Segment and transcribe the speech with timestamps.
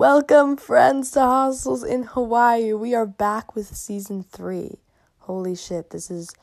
[0.00, 2.72] Welcome, friends, to Hostels in Hawaii.
[2.72, 4.78] We are back with season three.
[5.18, 6.34] Holy shit, this is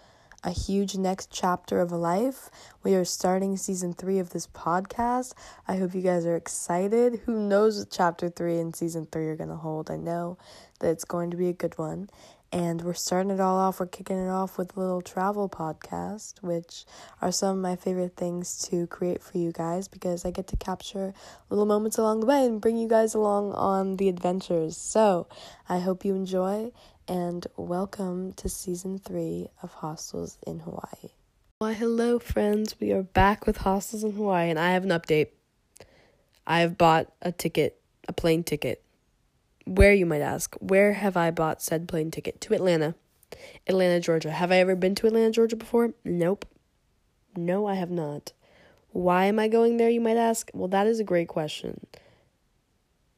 [0.43, 2.51] a huge next chapter of life.
[2.83, 5.33] We are starting season three of this podcast.
[5.67, 7.21] I hope you guys are excited.
[7.25, 9.89] Who knows what chapter three and season three are going to hold?
[9.89, 10.37] I know
[10.79, 12.11] that it's going to be a good one.
[12.51, 13.79] And we're starting it all off.
[13.79, 16.85] We're kicking it off with a little travel podcast, which
[17.21, 20.57] are some of my favorite things to create for you guys because I get to
[20.57, 21.13] capture
[21.49, 24.77] little moments along the way and bring you guys along on the adventures.
[24.77, 25.27] So
[25.67, 26.71] I hope you enjoy
[27.07, 31.11] and welcome to season three of Hostels in Hawaii.
[31.59, 32.75] Why, hello, friends.
[32.79, 35.29] We are back with Hostels in Hawaii, and I have an update.
[36.45, 38.83] I have bought a ticket, a plane ticket
[39.67, 42.41] where, you might ask, where have I bought said plane ticket?
[42.41, 42.95] To Atlanta.
[43.67, 44.31] Atlanta, Georgia.
[44.31, 45.93] Have I ever been to Atlanta, Georgia before?
[46.03, 46.45] Nope.
[47.35, 48.33] No, I have not.
[48.89, 50.49] Why am I going there, you might ask?
[50.53, 51.85] Well, that is a great question.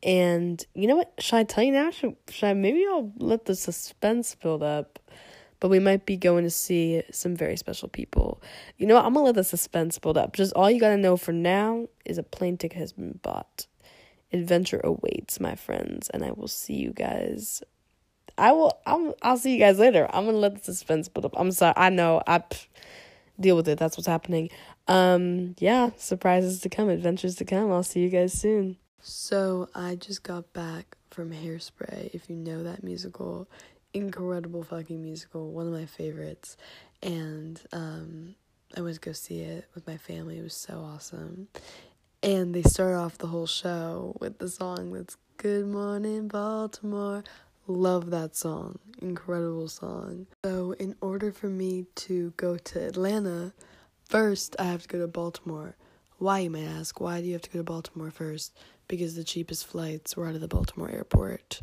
[0.02, 1.14] And you know what?
[1.20, 1.92] Should I tell you now?
[1.92, 5.00] Should, should I maybe I'll let the suspense build up?
[5.60, 8.42] But we might be going to see some very special people.
[8.78, 9.04] You know what?
[9.04, 10.34] I'm gonna let the suspense build up.
[10.34, 13.68] Just all you gotta know for now is a plane ticket has been bought
[14.32, 17.64] adventure awaits, my friends, and I will see you guys.
[18.38, 18.80] I will.
[18.86, 19.14] I'm.
[19.22, 20.08] I'll see you guys later.
[20.12, 21.34] I'm gonna let the suspense build up.
[21.38, 21.74] I'm sorry.
[21.76, 22.22] I know.
[22.26, 22.44] I
[23.40, 23.78] deal with it.
[23.78, 24.50] That's what's happening.
[24.88, 25.56] Um.
[25.60, 25.92] Yeah.
[25.98, 26.90] Surprises to come.
[26.90, 27.72] Adventures to come.
[27.72, 28.78] I'll see you guys soon.
[29.02, 32.12] So I just got back from Hairspray.
[32.14, 33.50] If you know that musical,
[33.94, 35.52] incredible fucking musical.
[35.52, 36.58] One of my favorites.
[37.02, 38.36] And um,
[38.76, 40.38] I went to go see it with my family.
[40.38, 41.48] It was so awesome.
[42.22, 47.24] And they start off the whole show with the song that's Good Morning Baltimore.
[47.66, 48.78] Love that song.
[49.02, 50.28] Incredible song.
[50.44, 53.54] So, in order for me to go to Atlanta,
[54.04, 55.78] first I have to go to Baltimore.
[56.18, 57.00] Why, you may ask?
[57.00, 58.54] Why do you have to go to Baltimore first?
[58.90, 61.62] Because the cheapest flights were out of the Baltimore airport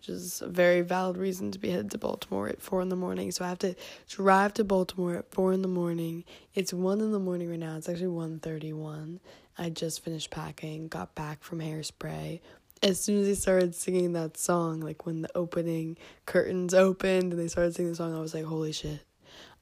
[0.00, 2.96] which is a very valid reason to be headed to Baltimore at four in the
[2.96, 3.30] morning.
[3.30, 3.76] So I have to
[4.08, 6.24] drive to Baltimore at four in the morning.
[6.54, 7.76] It's one in the morning right now.
[7.76, 9.20] It's actually one thirty one.
[9.60, 12.40] I just finished packing, got back from hairspray.
[12.82, 17.38] As soon as they started singing that song, like when the opening curtains opened and
[17.38, 19.00] they started singing the song, I was like, holy shit.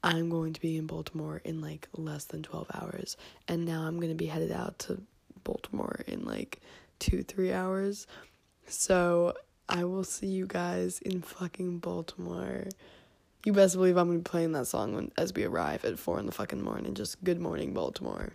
[0.05, 3.17] I'm going to be in Baltimore in like less than 12 hours.
[3.49, 5.03] And now I'm going to be headed out to
[5.43, 6.61] Baltimore in like
[7.01, 8.07] two, three hours.
[8.69, 9.35] So
[9.69, 12.69] I will see you guys in fucking Baltimore.
[13.45, 16.19] You best believe I'm gonna be playing that song when, as we arrive at four
[16.19, 16.95] in the fucking morning.
[16.95, 18.33] Just good morning, Baltimore.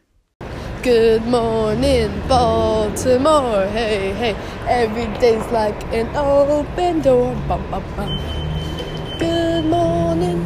[0.83, 3.67] Good morning, Baltimore.
[3.67, 4.35] Hey, hey.
[4.67, 7.33] Every day's like an open door.
[7.47, 8.19] Bum, bum, bum.
[9.17, 10.45] Good morning.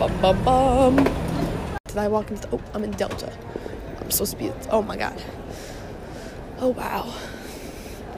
[0.00, 0.96] Bum, bum, bum.
[1.86, 2.48] Did I walk into?
[2.50, 3.32] Oh, I'm in Delta.
[4.00, 4.52] I'm supposed to be.
[4.68, 5.22] Oh my god.
[6.58, 7.14] Oh wow.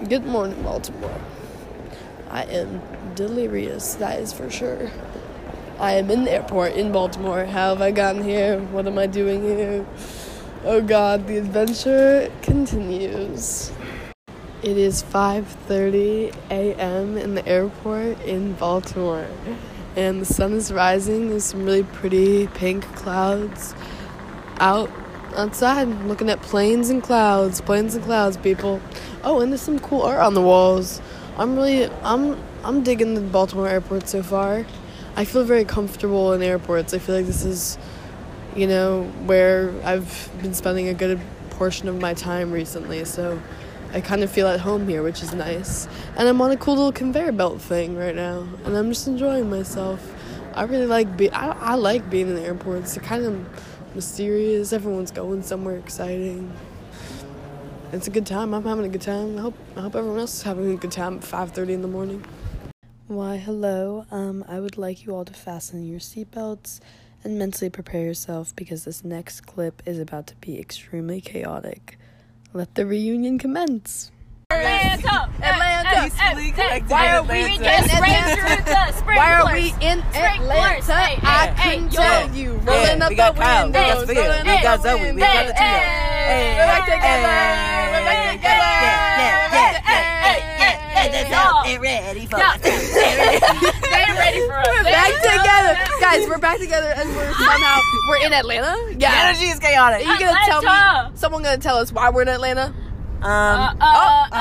[0.08, 1.20] Good morning, Baltimore.
[2.30, 2.80] I am
[3.14, 4.90] delirious, that is for sure.
[5.78, 7.44] I am in the airport in Baltimore.
[7.44, 8.60] How have I gotten here?
[8.60, 9.84] What am I doing here?
[10.64, 13.72] Oh god, the adventure continues.
[14.62, 17.18] It is 5:30 a.m.
[17.18, 19.26] in the airport in Baltimore.
[19.96, 21.30] And the sun is rising.
[21.30, 23.74] There's some really pretty pink clouds
[24.58, 24.88] out
[25.34, 28.80] outside looking at planes and clouds, planes and clouds, people.
[29.24, 31.02] Oh, and there's some cool art on the walls.
[31.38, 34.64] I'm really I'm I'm digging the Baltimore airport so far.
[35.16, 36.94] I feel very comfortable in airports.
[36.94, 37.78] I feel like this is
[38.56, 41.20] you know where I've been spending a good
[41.50, 43.04] portion of my time recently.
[43.04, 43.40] So
[43.92, 45.86] I kind of feel at home here, which is nice.
[46.16, 49.50] And I'm on a cool little conveyor belt thing right now, and I'm just enjoying
[49.50, 50.14] myself.
[50.54, 52.94] I really like be I, I like being in the airports.
[52.94, 54.72] They're kind of mysterious.
[54.72, 56.52] Everyone's going somewhere exciting
[57.92, 58.54] it's a good time.
[58.54, 59.36] I'm having a good time.
[59.36, 61.88] I hope I hope everyone else is having a good time at 5:30 in the
[61.88, 62.24] morning.
[63.06, 64.06] Why, hello.
[64.10, 66.80] Um, I would like you all to fasten your seatbelts
[67.24, 71.98] and mentally prepare yourself because this next clip is about to be extremely chaotic.
[72.52, 74.10] Let the reunion commence.
[74.50, 76.02] Atlanta, Atlanta.
[76.02, 77.88] Peacefully collected Why in are we in Atlanta.
[77.88, 79.16] just spraying through the sprinklers?
[79.16, 80.88] Why are we in Sprinklers.
[80.90, 80.92] Atlanta?
[80.92, 82.34] Hey, I hey, couldn't hey, tell yo.
[82.34, 82.52] you.
[82.52, 84.08] Yeah, Rolling up we got the Kyle, we got windows.
[84.08, 85.22] Sophia, rolling we up got the Zoe, we windows.
[85.22, 85.68] got the trio.
[85.72, 87.32] Hey, We're back together.
[87.32, 88.52] hey, We're back hey, together.
[88.52, 90.76] Yeah, yeah, yeah, yeah, yeah, yeah.
[91.00, 91.38] hey, That's y'all.
[91.40, 93.88] how they ready for Yeah.
[94.16, 94.40] Ready.
[94.46, 94.66] For us.
[94.68, 96.28] We're back together, guys.
[96.28, 97.78] We're back together, and we're somehow
[98.08, 98.76] we're in Atlanta.
[98.88, 99.28] The Yeah.
[99.28, 100.06] energy is chaotic.
[100.06, 101.16] Are you gonna tell me?
[101.16, 102.74] Someone gonna tell us why we're in Atlanta?
[103.22, 104.36] Um, Uh, oh, uh, oh,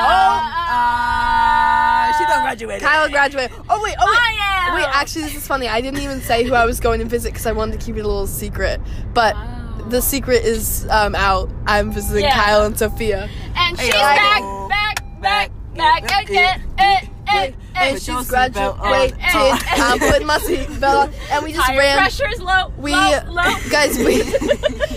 [0.71, 2.81] uh, uh, she done graduated.
[2.81, 3.51] Kyle graduated.
[3.69, 4.19] Oh wait, oh wait.
[4.19, 4.75] I am.
[4.75, 5.67] Wait, actually, this is funny.
[5.67, 7.95] I didn't even say who I was going to visit because I wanted to keep
[7.97, 8.79] it a little secret.
[9.13, 9.85] But Wow.
[9.89, 11.49] the secret is um, out.
[11.67, 12.35] I'm visiting Yeah.
[12.35, 13.29] Kyle and Sophia.
[13.55, 16.29] And she's Hey, back, back, back, Back, back.
[16.29, 16.63] again.
[16.79, 17.93] Eh, eh, eh.
[17.93, 19.17] Put She's graduated.
[19.21, 21.97] I'm putting my seatbelt on, and we just Tire ran.
[21.97, 22.71] pressure's low.
[22.77, 23.55] We low, low.
[23.69, 24.23] guys, we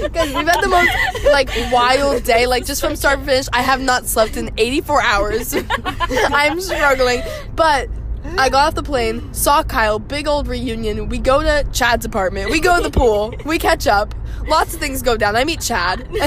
[0.08, 2.46] guys, we've had the most like wild day.
[2.46, 5.54] Like just from start to finish, I have not slept in 84 hours.
[5.84, 7.22] I'm struggling,
[7.54, 7.88] but.
[8.36, 11.08] I got off the plane, saw Kyle, big old reunion.
[11.08, 12.50] We go to Chad's apartment.
[12.50, 13.34] We go to the pool.
[13.44, 14.14] We catch up.
[14.46, 15.36] Lots of things go down.
[15.36, 16.06] I meet Chad.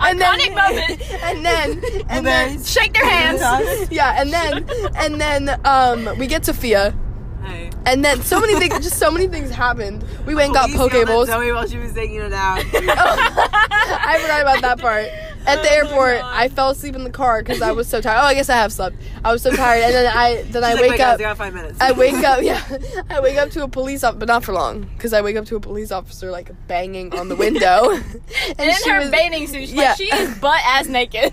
[0.00, 1.12] And, and Iconic moment.
[1.24, 3.90] And then, and then, Shake their hands.
[3.90, 4.64] yeah, and then,
[4.96, 6.94] and then, um, we get Sophia.
[7.44, 7.70] Hey.
[7.84, 10.04] And then so many things, just so many things happened.
[10.24, 11.28] We went and got Please yell at poke bowls.
[11.28, 12.58] While she was taking it out.
[12.74, 15.08] I forgot about that part.
[15.46, 16.30] At the Oh airport, God.
[16.34, 18.20] I fell asleep in the car because I was so tired.
[18.20, 18.96] Oh, I guess I have slept.
[19.24, 21.20] I was so tired, and then I then I like, wake "Wait, guys, up.
[21.20, 21.80] I got five minutes.
[21.80, 22.62] I wake up, yeah.
[23.10, 25.44] I wake up to a police officer, but not for long, because I wake up
[25.46, 29.46] to a police officer like banging on the window, and In she her was bathing
[29.46, 29.62] suit.
[29.68, 29.88] She's Yeah.
[29.88, 31.32] Like, she is butt ass naked.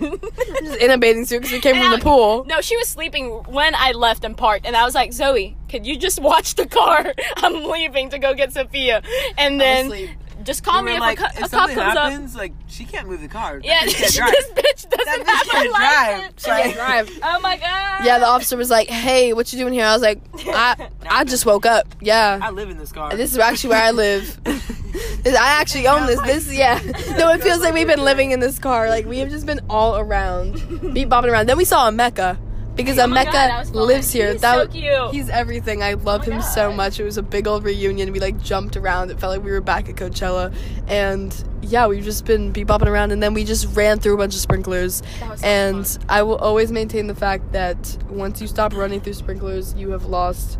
[0.60, 2.44] just in a bathing suit because we came And from I- the pool.
[2.46, 5.86] No, she was sleeping when I left and parked, and I was like, Zoe, could
[5.86, 7.14] you just watch the car?
[7.36, 9.02] I'm leaving to go get Sophia,
[9.38, 10.10] and then asleep.
[10.44, 12.10] Just call You me if like, a, co- if a cop something comes up.
[12.12, 13.60] happens, like she can't move the car.
[13.60, 14.64] That Yeah, bitch this can't drive.
[14.64, 16.18] bitch doesn't That bitch have can't a drive.
[16.18, 16.42] license.
[16.42, 16.60] Sorry.
[16.68, 17.10] Yeah, drive.
[17.22, 18.04] Oh my god.
[18.04, 21.24] Yeah, the officer was like, "Hey, what you doing here?" I was like, "I I
[21.24, 21.86] just woke up.
[22.00, 23.14] Yeah, I live in this car.
[23.16, 24.38] This is actually where I live.
[24.46, 26.20] I actually own this.
[26.22, 26.80] This, yeah.
[27.18, 28.88] No, it feels like we've been living in this car.
[28.88, 30.54] Like we have just been all around,
[30.94, 31.48] beat bopping around.
[31.48, 32.38] Then we saw a Mecca
[32.84, 33.86] because Oh a God, that was fun.
[33.86, 34.32] lives here.
[34.32, 35.10] He's that so cute.
[35.12, 35.82] He's everything.
[35.82, 37.00] I love Oh him so much.
[37.00, 38.12] It was a big old reunion.
[38.12, 39.10] We like jumped around.
[39.10, 40.54] It felt like we were back at Coachella,
[40.88, 43.12] and yeah, we've just been beat bopping around.
[43.12, 45.02] And then we just ran through a bunch of sprinklers.
[45.18, 46.04] So And fun.
[46.08, 50.06] I will always maintain the fact that once you stop running through sprinklers, you have
[50.06, 50.58] lost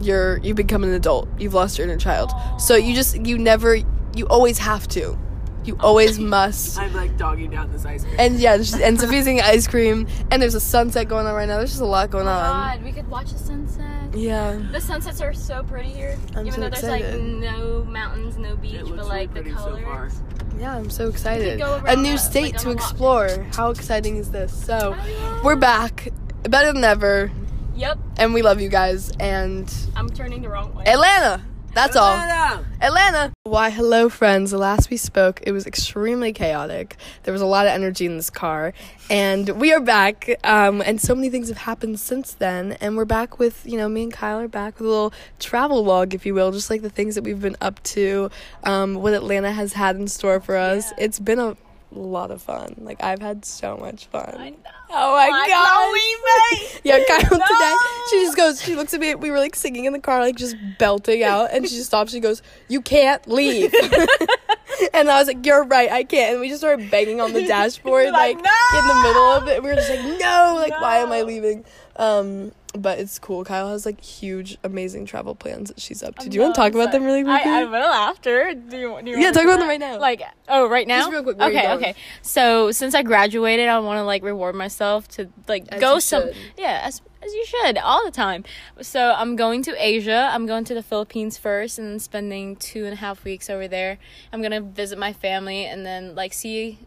[0.00, 1.28] your you become an adult.
[1.38, 2.32] You've lost your inner child.
[2.58, 3.76] So you just you never
[4.14, 5.18] you always have to.
[5.64, 6.78] You always must.
[6.78, 8.16] I'm like dogging down this ice cream.
[8.18, 11.46] And yeah, just, and Sophia's eating ice cream, and there's a sunset going on right
[11.48, 11.58] now.
[11.58, 12.76] There's just a lot going oh on.
[12.78, 13.86] God, we could watch the sunset.
[14.14, 16.18] Yeah, The sunsets are so pretty here.
[16.34, 17.14] I'm Even so though there's excited.
[17.20, 17.22] like
[17.54, 20.14] no mountains, no beach, but like really the pretty so colors.
[20.14, 20.58] far.
[20.58, 21.58] yeah, I'm so excited.
[21.60, 22.90] go A new the- state like, to on a walk.
[22.90, 23.46] explore.
[23.54, 24.52] How exciting is this?
[24.52, 25.40] So I know.
[25.44, 26.08] we're back,
[26.42, 27.30] better than ever,
[27.76, 29.12] Yep, and we love you guys.
[29.20, 30.84] And I'm turning the wrong way.
[30.86, 31.42] Atlanta.
[31.72, 32.12] That's all.
[32.12, 32.64] Atlanta!
[32.80, 33.32] Atlanta.
[33.44, 34.50] Why, hello, friends.
[34.50, 36.96] The last we spoke, it was extremely chaotic.
[37.22, 38.72] There was a lot of energy in this car,
[39.08, 40.28] and we are back.
[40.42, 43.88] Um, and so many things have happened since then, and we're back with you know
[43.88, 46.82] me and Kyle are back with a little travel log, if you will, just like
[46.82, 48.30] the things that we've been up to,
[48.64, 50.90] um, what Atlanta has had in store for us.
[50.90, 51.04] Yeah.
[51.04, 51.56] It's been a
[51.98, 52.74] lot of fun.
[52.78, 54.34] Like I've had so much fun.
[54.36, 54.56] I know.
[54.90, 56.80] Oh my god!
[56.82, 57.74] Yeah, Kyle today.
[58.10, 58.62] She just goes.
[58.62, 59.14] She looks at me.
[59.14, 62.12] We were like singing in the car, like just belting out, and she just stops.
[62.12, 63.72] She goes, "You can't leave."
[64.94, 67.42] and I was like, "You're right, I can't." And we just started banging on the
[67.46, 68.44] dashboard, like, like,
[68.78, 69.62] in the middle of it.
[69.62, 71.64] We were just like, "No!" Like, why am I leaving?
[71.96, 73.44] Um, but it's cool.
[73.44, 76.28] Kyle has like huge, amazing travel plans that she's up to.
[76.28, 77.50] Do you want to talk about them really quickly?
[77.50, 78.54] I, I will after.
[78.54, 79.98] Do you, do you yeah, talk about them right now.
[79.98, 81.00] Like, oh, right now?
[81.00, 81.94] Just real quick, where are you okay, okay.
[82.22, 86.28] So since I graduated, I want to like reward myself to like As go some.
[86.28, 86.36] should.
[86.56, 88.44] Yeah, as as you should all the time.
[88.80, 90.30] So I'm going to Asia.
[90.32, 93.66] I'm going to the Philippines first, and then spending two and a half weeks over
[93.68, 93.98] there.
[94.32, 96.78] I'm gonna visit my family and then like see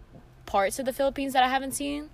[0.45, 2.09] parts of the Philippines that I haven't seen.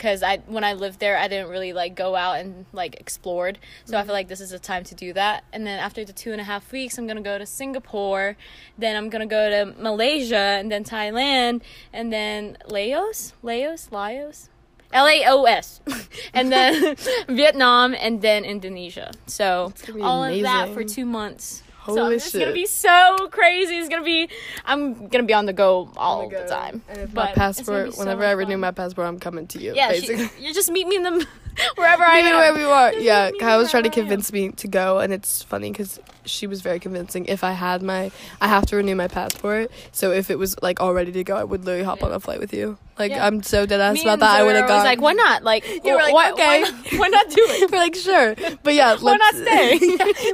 [0.00, 3.58] Cause I when I lived there, I didn't really like go out and like explored.
[3.84, 5.44] So I feel like this is a time to do that.
[5.52, 8.38] And then after the two and a half weeks, I'm gonna go to Singapore.
[8.78, 11.60] Then I'm gonna go to Malaysia and then Thailand
[11.92, 14.48] and then Laos, Laos, Laos.
[14.92, 15.80] L A O S,
[16.34, 16.96] and then
[17.28, 19.12] Vietnam, and then Indonesia.
[19.26, 21.62] So all of that for two months.
[21.86, 23.76] So Holy it's gonna be so crazy.
[23.76, 24.28] It's gonna be.
[24.64, 26.82] I'm gonna be on the go all Oh my the time.
[26.88, 28.60] And if But my passport, so whenever I renew fun.
[28.60, 29.74] my passport, I'm coming to you.
[29.74, 30.28] Yeah, basically.
[30.28, 31.26] she, you just meet me in the
[31.76, 32.38] wherever I Even am.
[32.38, 32.92] where we are.
[32.92, 35.98] Just Yeah, Kyle was trying to wherever convince me to go, and it's funny because
[36.24, 37.24] she was very convincing.
[37.26, 38.10] If I had my,
[38.40, 39.70] I have to renew my passport.
[39.92, 42.20] So if it was like all ready to go, I would literally hop on a
[42.20, 42.78] flight with you.
[42.98, 43.26] Like Yeah.
[43.26, 44.38] I'm so dead ass Me about that.
[44.40, 44.84] I would have gone.
[44.84, 45.42] like, why not?
[45.42, 46.62] Like, You were like, why, okay.
[46.62, 47.70] why not, why not do it?
[47.70, 49.78] We're like sure, but yeah, Why not stay?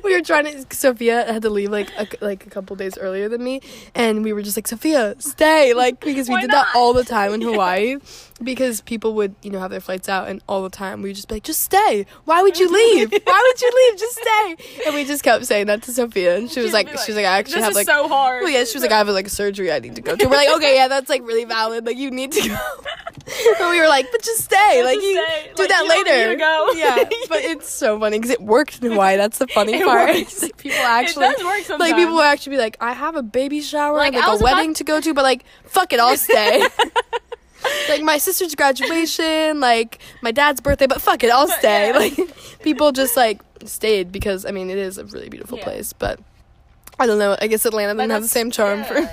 [0.05, 0.67] we were trying to.
[0.77, 3.61] Sophia had to leave like a, like a couple days earlier than me,
[3.95, 6.67] and we were just like, Sophia, stay, like because we did not?
[6.67, 7.97] that all the time in Hawaii,
[8.43, 11.17] because people would you know have their flights out, and all the time we would
[11.17, 12.07] just be like, just stay.
[12.25, 13.11] Why would you leave?
[13.13, 13.99] Why would you leave?
[14.01, 14.83] Just stay.
[14.87, 17.17] And we just kept saying that to Sophia, and she was like, be she was
[17.17, 17.87] like, I actually have like.
[17.87, 18.43] so hard.
[18.43, 20.27] Well, yeah, she was like, I have like a surgery I need to go to.
[20.27, 21.87] We're like, okay, yeah, that's like really valid.
[21.87, 22.57] Like, you need to go.
[23.59, 24.83] but we were like, but just stay.
[24.85, 25.51] Like, Just you stay.
[25.55, 26.29] do Like, that later.
[26.29, 26.69] need to go.
[26.77, 29.17] Yeah, but it's so funny because it worked in Hawaii.
[29.17, 30.15] That's the funny It part.
[30.43, 31.26] Like, people actually.
[31.35, 31.81] Does work sometimes.
[31.81, 34.41] Like people will actually be like, I have a baby shower, Like, like, a was
[34.41, 36.63] about- wedding to go to, but like, fuck it, I'll stay.
[37.89, 41.89] like my sister's graduation, like my dad's birthday, but fuck it, I'll stay.
[41.91, 41.99] Yeah.
[41.99, 45.65] Like people just like stayed because I mean it is a really beautiful Yeah.
[45.65, 46.21] place, but
[46.99, 47.37] I don't know.
[47.41, 48.95] I guess Atlanta But doesn't have the same charm for.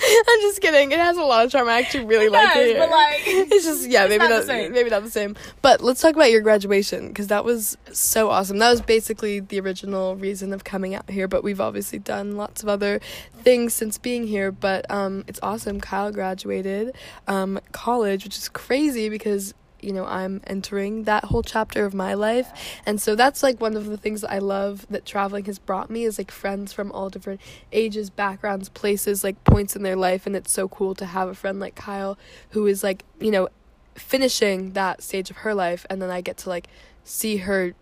[0.28, 0.92] I'm just kidding.
[0.92, 1.68] It has a lot of charm.
[1.68, 2.66] I actually really It like does, it.
[2.70, 2.78] here.
[2.78, 4.72] but, like, it's just yeah, maybe not the not, same.
[4.72, 5.36] maybe not the same.
[5.62, 8.58] But let's talk about your graduation because that was so awesome.
[8.58, 11.28] That was basically the original reason of coming out here.
[11.28, 13.00] But we've obviously done lots of other
[13.42, 14.52] things since being here.
[14.52, 15.80] But um, it's awesome.
[15.80, 16.94] Kyle graduated
[17.26, 22.14] um, college, which is crazy because you know i'm entering that whole chapter of my
[22.14, 22.50] life.
[22.86, 25.90] And so that's like one of the things that i love that traveling has brought
[25.90, 27.40] me is like friends from all different
[27.72, 30.26] ages backgrounds places like points in their life.
[30.26, 32.18] And it's so cool to have a friend like kyle
[32.50, 33.48] who is like you know
[33.94, 35.86] finishing that stage of her life.
[35.90, 36.68] And then i get to like
[37.04, 37.74] see her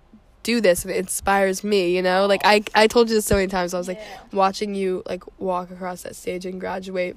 [0.42, 2.26] do this and it inspires me you know?
[2.26, 3.74] Like i i told you this so many times.
[3.74, 4.00] I was like
[4.32, 7.16] watching you like walk across that stage and graduate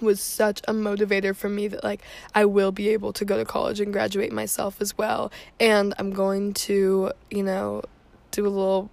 [0.00, 2.02] was such a motivator for me that like
[2.34, 5.32] I will be able to go to college and graduate myself as well.
[5.58, 7.82] And I'm going to you know
[8.30, 8.90] do a little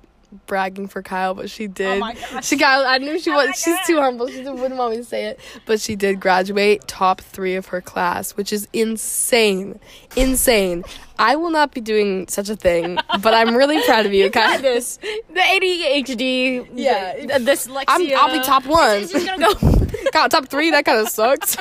[0.48, 2.46] bragging for Kyle but she oh did Oh my gosh.
[2.46, 3.86] she got I knew she Oh was my she's God.
[3.86, 7.56] too humble she wouldn't want me to say it but she did graduate top 3
[7.56, 9.80] of her class which is insane
[10.16, 10.84] insane
[11.18, 14.52] I will not be doing such a thing but I'm really proud of you got
[14.54, 14.98] Kyle this.
[14.98, 16.68] The ADHD.
[16.76, 17.16] Yeah.
[17.26, 17.86] The dyslexia.
[17.88, 18.98] I'm, I'll be top one.
[19.04, 19.86] It's just gonna go.
[20.12, 20.72] God, top three?
[20.72, 21.56] That kind of sucks.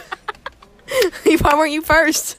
[1.41, 2.39] Why weren't you first?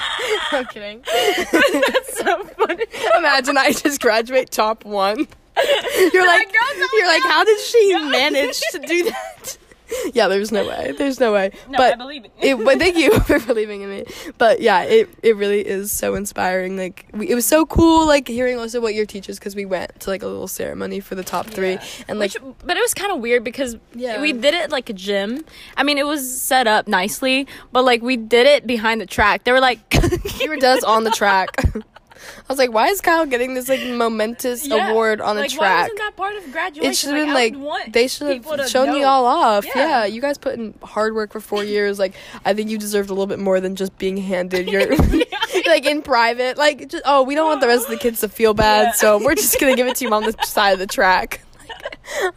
[0.52, 1.02] I'm kidding.
[1.52, 2.84] That's so funny.
[3.16, 5.26] Imagine I just graduate top one.
[6.12, 9.58] You're like, oh you're like, how did she manage to do that?
[10.14, 10.92] Yeah, there's no way.
[10.96, 11.50] There's no way.
[11.68, 12.32] No, but I believe it.
[12.40, 14.04] it, but thank you for believing in me.
[14.38, 16.76] But yeah, it it really is so inspiring.
[16.76, 19.98] Like we, it was so cool, like hearing also what your teachers because we went
[20.00, 22.94] to like a little ceremony for the top three, and like Which, but it was
[22.94, 24.20] kind of weird because Yeah.
[24.20, 25.44] we did it like a gym.
[25.76, 29.44] I mean, it was set up nicely, but like we did it behind the track.
[29.44, 29.80] They were like,
[30.40, 31.50] you were does on the track.
[32.38, 34.90] I was like, why is Kyle getting this like momentous Yeah.
[34.90, 35.82] award on like, the Why track?
[35.82, 36.90] wasn't that part of graduation?
[36.90, 39.64] It should have been I like they should have shown you all off.
[39.66, 39.72] Yeah.
[39.76, 40.04] Yeah.
[40.06, 41.98] you guys put in hard work for four years.
[41.98, 42.14] Like
[42.44, 44.96] I think you deserved a little bit more than just being handed your
[45.66, 46.56] like in private.
[46.58, 48.92] Like just, oh, we don't want the rest of the kids to feel bad, Yeah.
[48.92, 51.40] so we're just gonna give it to you on the side of the track.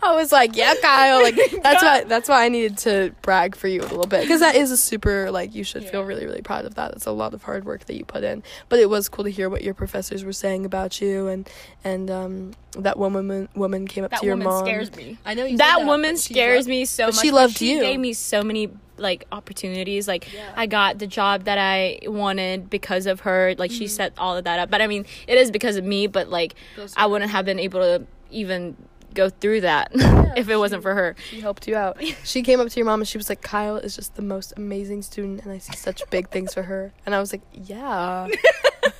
[0.01, 1.21] I was like, yeah, Kyle.
[1.23, 4.39] Like that's why that's why I needed to brag for you a little bit because
[4.41, 6.93] that is a super like you should feel really really proud of that.
[6.93, 9.31] It's a lot of hard work that you put in, but it was cool to
[9.31, 11.49] hear what your professors were saying about you and
[11.83, 14.43] and um that woman woman came up That to your mom.
[14.43, 14.65] That woman mom.
[14.85, 15.17] scares me.
[15.25, 17.21] I know you that said woman scares loved- me so but much.
[17.21, 17.79] she but loved she you.
[17.81, 20.07] gave me so many like opportunities.
[20.07, 23.53] Like I got the job that I wanted because of her.
[23.57, 23.77] Like Mm-hmm.
[23.79, 24.69] she set all of that up.
[24.69, 26.07] But I mean, it is because of me.
[26.07, 26.55] But like
[26.95, 28.75] I wouldn't have been able to even
[29.15, 29.91] go through that
[30.37, 31.15] if it wasn't for her.
[31.29, 31.97] She helped you out.
[32.23, 34.53] She came up to your mom and she was like, "Kyle is just the most
[34.57, 38.27] amazing student, and I see such big things for her." And I was like, "Yeah."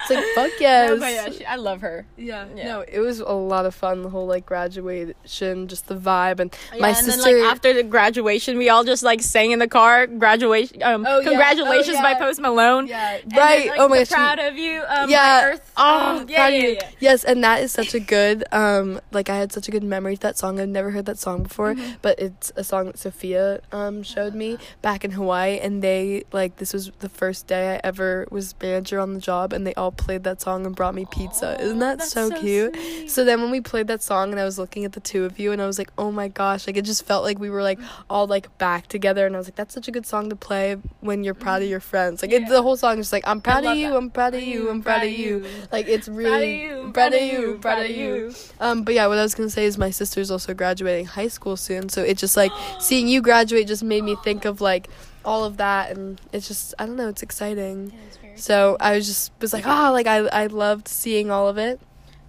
[0.00, 2.06] it's like, "Fuck yes." No, but yeah, she, I love her.
[2.16, 2.64] Yeah, Yeah.
[2.64, 4.02] no, it was a lot of fun.
[4.02, 7.22] The whole like graduation, just the vibe, and my and sister.
[7.22, 10.06] then like after the graduation, we all just like sang in the car.
[10.06, 11.28] Graduation, um, Oh, yeah.
[11.28, 12.14] congratulations Oh, by.
[12.14, 12.86] Post Malone.
[12.86, 13.58] yeah, And right.
[13.58, 14.08] then, like, oh my gosh.
[14.08, 14.82] proud of you.
[14.88, 15.44] Um, yeah.
[15.52, 15.72] Earth.
[15.76, 16.88] Oh, um, yeah, proud yeah, yeah.
[16.98, 20.16] Yes, and that is such a good um like I had such a good memory
[20.16, 20.58] to that song.
[20.58, 21.96] I've never heard that song before, Mm-hmm.
[22.00, 26.56] but it's a song that Sophia um showed me back in Hawaii and they like
[26.56, 29.92] this was the first day I ever was manager on the job and they all
[29.92, 31.60] played that song and brought me pizza.
[31.60, 32.74] Isn't that so, so cute?
[32.74, 33.10] sweet.
[33.10, 35.38] So then when we played that song and I was looking at the two of
[35.38, 37.62] you and I was like, "Oh my gosh." Like it just felt like we were
[37.62, 40.36] like all like back together and I was like, "That's such a good song to
[40.36, 43.26] play when you're proud of your friends." Like it, the whole song is just like,
[43.26, 43.90] "I'm proud of you.
[43.90, 43.96] that.
[43.96, 44.70] I'm proud of you.
[44.70, 47.90] I'm proud of you." Like it's Proud of really you, proud of you, proud of
[47.90, 48.34] you.
[48.60, 51.56] Um, but yeah, what I was gonna say is my sister's also graduating high school
[51.56, 54.88] soon, so it just like seeing you graduate just made me think of like
[55.24, 57.92] all of that, and it's just I don't know, it's exciting.
[58.36, 61.80] So I was just was like, ah, like I I loved seeing all of it,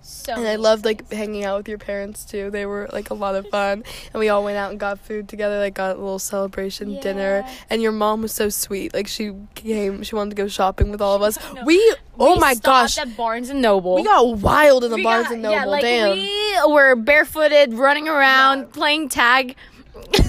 [0.01, 2.49] So and I loved like hanging out with your parents too.
[2.49, 3.83] They were like a lot of fun,
[4.13, 7.45] and we all went out and got food together, like got a little celebration dinner.
[7.69, 11.01] And your mom was so sweet, like she came, she wanted to go shopping with
[11.01, 11.37] all of us.
[11.53, 11.63] No.
[11.65, 13.95] We oh We my gosh, At Barnes and Noble.
[13.95, 15.55] we got wild in the We Barnes got- and Noble.
[15.55, 16.17] Yeah, like Damn.
[16.17, 19.55] we were barefooted, running around, playing tag.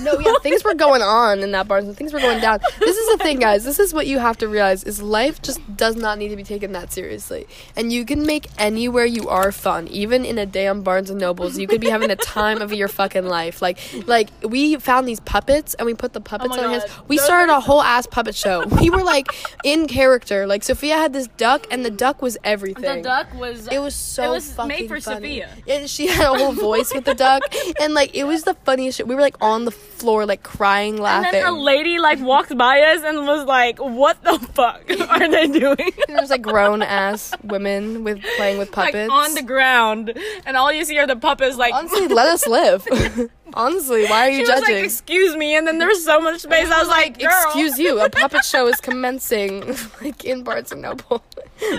[0.02, 1.78] No, yeah, things were going on in that bar.
[1.78, 2.60] and Things were going down.
[2.78, 3.64] This is the thing, guys.
[3.64, 6.44] This is what you have to realize: is life just does not need to be
[6.44, 7.46] taken that seriously,
[7.76, 11.58] and you can make anywhere you are fun, even in a damn Barnes and Nobles.
[11.58, 13.60] You could be having the time of your fucking life.
[13.62, 16.84] Like, like we found these puppets and we put the puppets oh my on his.
[17.08, 18.66] We Those started a whole ass puppet show.
[18.66, 19.28] We were like
[19.64, 20.46] in character.
[20.46, 23.02] Like Sophia had this duck, and the duck was everything.
[23.02, 23.68] The duck was.
[23.68, 25.40] It was so It was fucking made for funny.
[25.40, 25.50] Sophia.
[25.68, 27.42] And she had a whole voice with the duck,
[27.80, 29.08] and like it was the funniest shit.
[29.08, 31.32] We were like on on the floor like crying, And laughing.
[31.32, 35.46] then a lady like walked by us and was like, "What the fuck are they
[35.48, 39.10] doing?" There's like grown ass women with playing with like puppets.
[39.12, 40.14] on the ground,
[40.46, 41.56] and all you see are the puppets.
[41.56, 42.86] Like Honestly, let us live.
[43.54, 44.84] Honestly, why are you she was like, judging?
[44.84, 46.70] "Excuse me," and then there was so much space.
[46.70, 47.30] I was like, Girl.
[47.46, 51.22] Excuse you, a puppet show is commencing like in Barnes and Noble.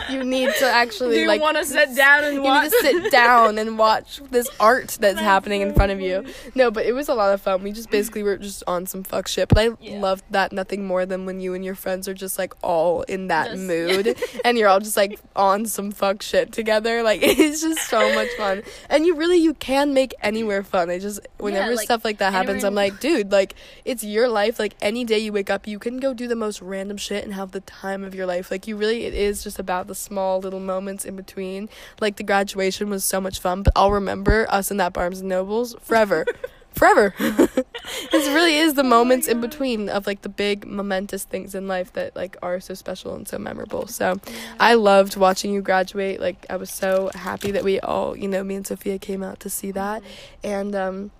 [0.10, 2.64] You need to actually Do you like want to sit down and you watch?
[2.64, 6.26] need to sit down and watch this art that's happening in front of you.
[6.54, 7.64] No, but it was a lot of fun.
[7.64, 9.48] We just basically were just on some fuck shit.
[9.48, 10.02] But I Yeah.
[10.02, 13.28] loved that nothing more than when you and your friends are just like all in
[13.30, 17.02] that Just- mood and you're all just like on some fuck shit together.
[17.02, 18.64] Like it's just so much fun.
[18.90, 20.90] And you really you can make anywhere fun.
[20.90, 21.22] I just
[21.60, 24.60] whenever like, stuff like that happens, I'm like, dude, like it's your life.
[24.60, 27.34] Like any day you wake up, you can go do the most random shit and
[27.34, 28.52] have the time of your life.
[28.52, 31.70] Like you really it is just about the small little moments in between.
[32.00, 35.30] Like the graduation was so much fun, but I'll remember us in that Barnes and
[35.30, 36.26] Nobles forever.
[36.74, 37.14] forever.
[37.20, 41.92] this really is the moments in between of like the big momentous things in life
[41.94, 43.88] that like are so special and so memorable.
[43.88, 44.20] So
[44.60, 46.20] I loved watching you graduate.
[46.20, 49.40] Like I was so happy that we all, you know, me and Sophia came out
[49.42, 50.04] to see that.
[50.44, 51.12] And um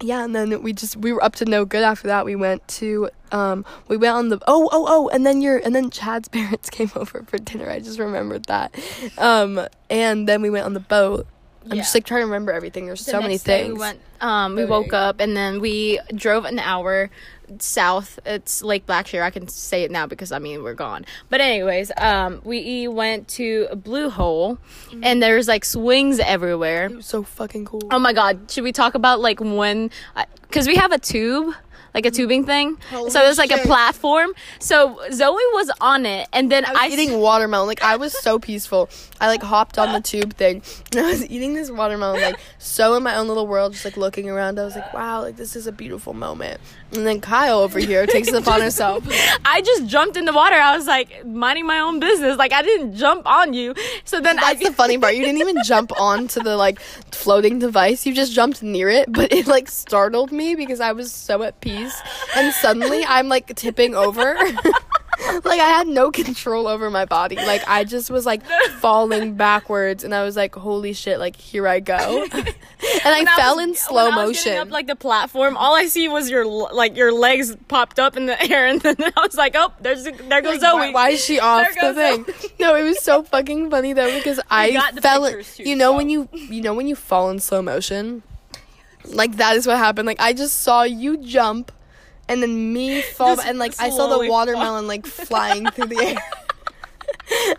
[0.00, 2.24] yeah, and then we just we were up to no good after that.
[2.24, 5.74] We went to um we went on the oh oh oh and then your and
[5.74, 7.70] then Chad's parents came over for dinner.
[7.70, 8.74] I just remembered that.
[9.18, 11.26] Um and then we went on the boat.
[11.70, 12.86] I'm just like trying to remember everything.
[12.86, 13.74] There's The so many next day things.
[13.74, 14.00] We went.
[14.20, 17.10] Um, we woke up and then we drove an hour
[17.58, 18.18] south.
[18.26, 19.22] It's Lake Blackshear.
[19.22, 21.04] I can say it now because I mean we're gone.
[21.28, 24.58] But anyways, um, we went to a Blue Hole,
[24.90, 25.00] Mm-hmm.
[25.04, 26.86] and there's like swings everywhere.
[26.86, 27.82] it was so fucking cool.
[27.90, 28.50] Oh my god!
[28.50, 29.90] Should we talk about like when?
[30.42, 31.54] Because we have a tube.
[31.94, 32.16] Like a mm-hmm.
[32.16, 34.32] tubing thing, Holy so there's like a platform.
[34.58, 37.66] So Zoe was on it, and then I I, was eating watermelon.
[37.66, 38.90] Like I was so peaceful.
[39.20, 42.94] I like hopped on the tube thing and I was eating this watermelon, like so
[42.94, 44.58] in my own little world, just like looking around.
[44.58, 46.60] I was like, wow, like this is a beautiful moment.
[46.92, 49.04] And then Kyle over here takes it upon herself.
[49.44, 50.56] I just jumped in the water.
[50.56, 52.36] I was like minding my own business.
[52.36, 53.74] Like I didn't jump on you.
[54.04, 55.14] So then I That's the funny part.
[55.14, 58.06] You didn't even jump onto the like floating device.
[58.06, 61.60] You just jumped near it, but it like startled me because I was so at
[61.60, 61.83] peace.
[62.36, 64.34] And suddenly I'm like tipping over.
[65.44, 67.36] like I had no control over my body.
[67.36, 68.44] Like I just was like
[68.80, 72.24] falling backwards and I was like, holy shit, like here I go.
[72.32, 72.54] and
[73.04, 74.56] I when fell was- in slow I motion.
[74.58, 75.56] up like the platform.
[75.56, 78.96] All I see was your like your legs popped up in the air, and then
[79.00, 80.78] I was like, oh, there's there goes Like, Zoe.
[80.78, 82.26] why, why is she off the thing?
[82.60, 85.30] No, it was so fucking funny though because I got the fell.
[85.30, 85.96] too, you know so.
[85.96, 88.22] when you you know when you fall in slow motion,
[89.06, 90.06] like that is what happened.
[90.06, 91.72] Like I just saw you jump,
[92.28, 95.98] and then me fall, Just and like I saw the watermelon like flying through the
[96.04, 96.18] air.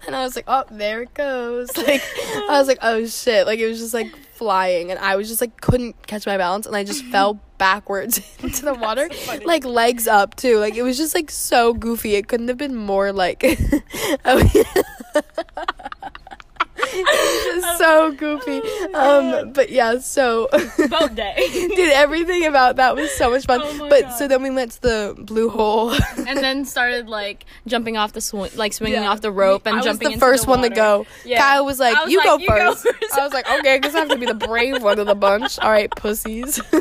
[0.06, 1.70] And I was like, oh, there it goes.
[1.78, 2.04] Like,
[2.50, 3.48] I was like, oh shit.
[3.48, 4.92] Like, it was just like flying.
[4.92, 6.68] And I was just like, couldn't catch my balance.
[6.68, 9.10] And I just fell backwards into the water.
[9.46, 10.60] like, legs up too.
[10.60, 12.16] Like, it was just like so goofy.
[12.16, 13.44] It couldn't have been more like.
[14.26, 14.64] oh,
[17.78, 18.62] so goofy.
[18.94, 20.48] Um, but yeah, so.
[20.90, 21.36] boat day.
[21.52, 23.62] Dude, everything about that was so much fun.
[23.64, 24.10] Oh but God.
[24.18, 25.94] so then we went to the blue hole.
[26.18, 29.10] and then started like jumping off the swing, like swinging Yeah.
[29.12, 31.06] off the rope and I jumping the first the one to go.
[31.26, 31.40] Yeah.
[31.40, 32.84] Kyle was like, was "You, like, go, "You go first.
[33.00, 33.14] first.
[33.18, 35.60] I was like, "Okay, because I have to be the brave one of the bunch."
[35.60, 36.60] All right, pussies.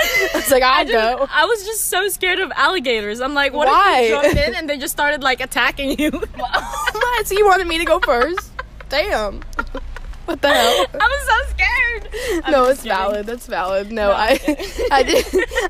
[0.00, 3.20] I was like, I "I'll go." I was just so scared of alligators.
[3.20, 4.00] I'm like, what Why?
[4.02, 6.10] if you jumped in and they just started like attacking you?
[6.10, 7.26] What?
[7.26, 8.50] So you wanted me to go first?
[8.88, 9.42] Damn.
[10.28, 10.86] What the hell?
[11.00, 12.44] I was so scared.
[12.44, 12.98] I'm no, it's kidding.
[12.98, 13.24] valid.
[13.24, 13.90] That's valid.
[13.90, 14.88] No, No, I'm I.
[14.92, 15.24] I did.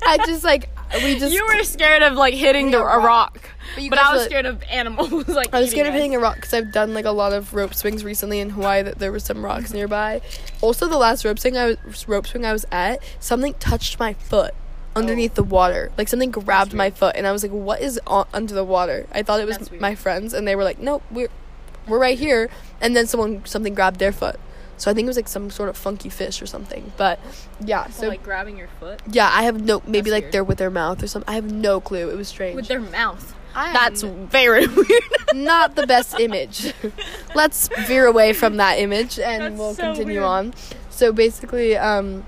[0.05, 1.33] I just like we just.
[1.33, 3.05] You were scared of like hitting the, a rock.
[3.05, 5.29] rock, But but I was scared of animals.
[5.29, 7.55] like I was scared of hitting a rock because I've done like a lot of
[7.55, 8.83] rope swings recently in Hawaii.
[8.83, 9.77] That there were some rocks mm-hmm.
[9.77, 10.23] nearby.
[10.61, 14.15] Also, the last rope swing I was rope swing I was at, something touched my
[14.15, 14.55] foot
[14.97, 15.43] underneath oh.
[15.43, 15.93] the water.
[15.97, 19.07] Like something grabbed my foot, and I was like, "What is on- under the water?"
[19.13, 21.29] I thought it was my friends, and they were like, "Nope, we're
[21.89, 22.49] we're right here."
[22.81, 24.37] And then someone something grabbed their foot.
[24.77, 26.93] So I think it was like some sort of funky fish or something.
[26.97, 27.19] But
[27.59, 30.33] yeah, So, so like grabbing your foot yeah, I have no maybe That's like weird.
[30.33, 31.29] they're with their mouth or something.
[31.29, 32.09] I have no clue.
[32.11, 32.55] It was strange.
[32.55, 33.35] with their mouth.
[33.57, 35.03] I That's very weird.
[35.35, 36.73] not the best image.
[37.35, 40.25] Let's veer away from that image and That's we'll so continue weird.
[40.25, 40.55] on.
[40.91, 42.25] So basically, um,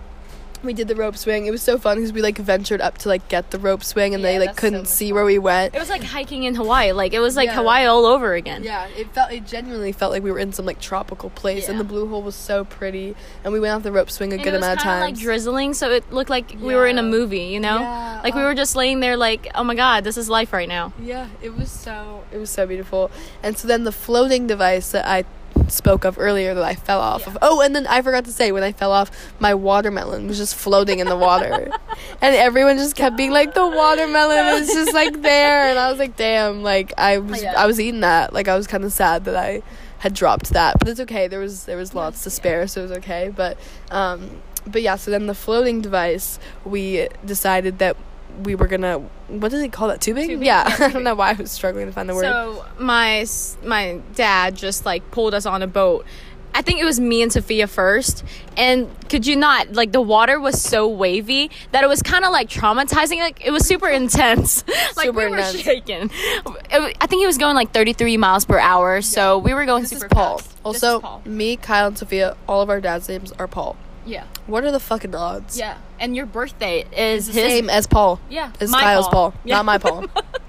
[0.63, 1.47] we did the rope swing.
[1.47, 4.15] It was so fun because we like ventured up to like get the rope swing
[4.15, 5.15] and Yeah, they like couldn't much see fun.
[5.17, 5.75] where we went.
[5.75, 6.93] it was like hiking in Hawaii.
[6.93, 7.55] Like it was like Yeah.
[7.57, 8.63] Hawaii all over again.
[8.65, 11.79] Yeah, it felt it genuinely felt like we were in some like tropical place, and
[11.81, 13.15] the blue hole was so pretty.
[13.45, 15.01] And we went off the rope swing a And good it was amount of kinda,
[15.01, 15.17] times.
[15.19, 17.45] like drizzling, so it looked like we were in a movie.
[17.45, 20.29] You know, Yeah, like we were just laying there, like, oh my god, this is
[20.29, 20.93] life right now.
[21.03, 23.11] Yeah, it was so it was so beautiful.
[23.43, 25.25] And so then the floating device that I
[25.69, 27.39] spoke of earlier that I fell off of.
[27.43, 29.11] Oh, and then I forgot to say when I fell off,
[29.41, 31.71] my watermelon was just floating in the water,
[32.21, 35.99] and everyone just kept being like, "The watermelon is just like there," and I was
[35.99, 37.55] like, "Damn!" Like I was, Yeah.
[37.57, 38.33] I was eating that.
[38.33, 39.63] Like I was kind of sad that I
[39.99, 41.29] had dropped that, but it's okay.
[41.29, 43.33] There was there was lots to spare, so it was okay.
[43.35, 43.59] But
[43.91, 44.97] um, but yeah.
[44.97, 47.97] So then the floating device, we decided that
[48.45, 48.99] we were gonna.
[49.29, 50.01] What did they call that?
[50.01, 50.29] Tubing?
[50.29, 50.47] Tubing?
[50.47, 52.23] Yeah, Yeah, I don't know why I was struggling to find the word.
[52.25, 53.27] So my
[53.65, 56.05] my dad just like pulled us on a boat.
[56.53, 58.25] I think it was me and Sophia first,
[58.57, 62.33] and could you not like the water was so wavy that it was kind of
[62.33, 63.19] like traumatizing.
[63.21, 64.65] Like it was super intense.
[64.97, 65.61] like Super we were intense.
[65.61, 66.11] shaking.
[66.13, 69.83] It I think he was going like 33 miles per hour, so we were going
[69.83, 70.39] This is super Paul.
[70.39, 70.59] fast.
[70.65, 71.23] Also, Paul.
[71.25, 73.77] me, Kyle, and Sophia, all of our dad's names are Paul.
[74.11, 75.59] Yeah, What are the fucking odds?
[75.59, 75.79] yeah.
[75.99, 78.19] And your birthday is The his Same as Paul.
[78.31, 79.35] Yeah, my Kyle's Paul.
[79.45, 79.57] Yeah.
[79.57, 80.07] Not my Paul.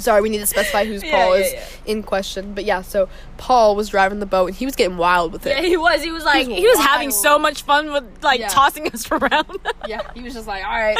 [0.00, 1.66] Sorry, we need to specify whose Yeah, Paul yeah, is yeah.
[1.86, 2.54] in question.
[2.54, 5.56] But yeah, so Paul was driving the boat and he was getting wild with it.
[5.56, 6.02] Yeah, he was.
[6.02, 9.46] He was like, was he was having so much fun with like tossing us around.
[9.88, 10.96] Yeah, he was just like, all right.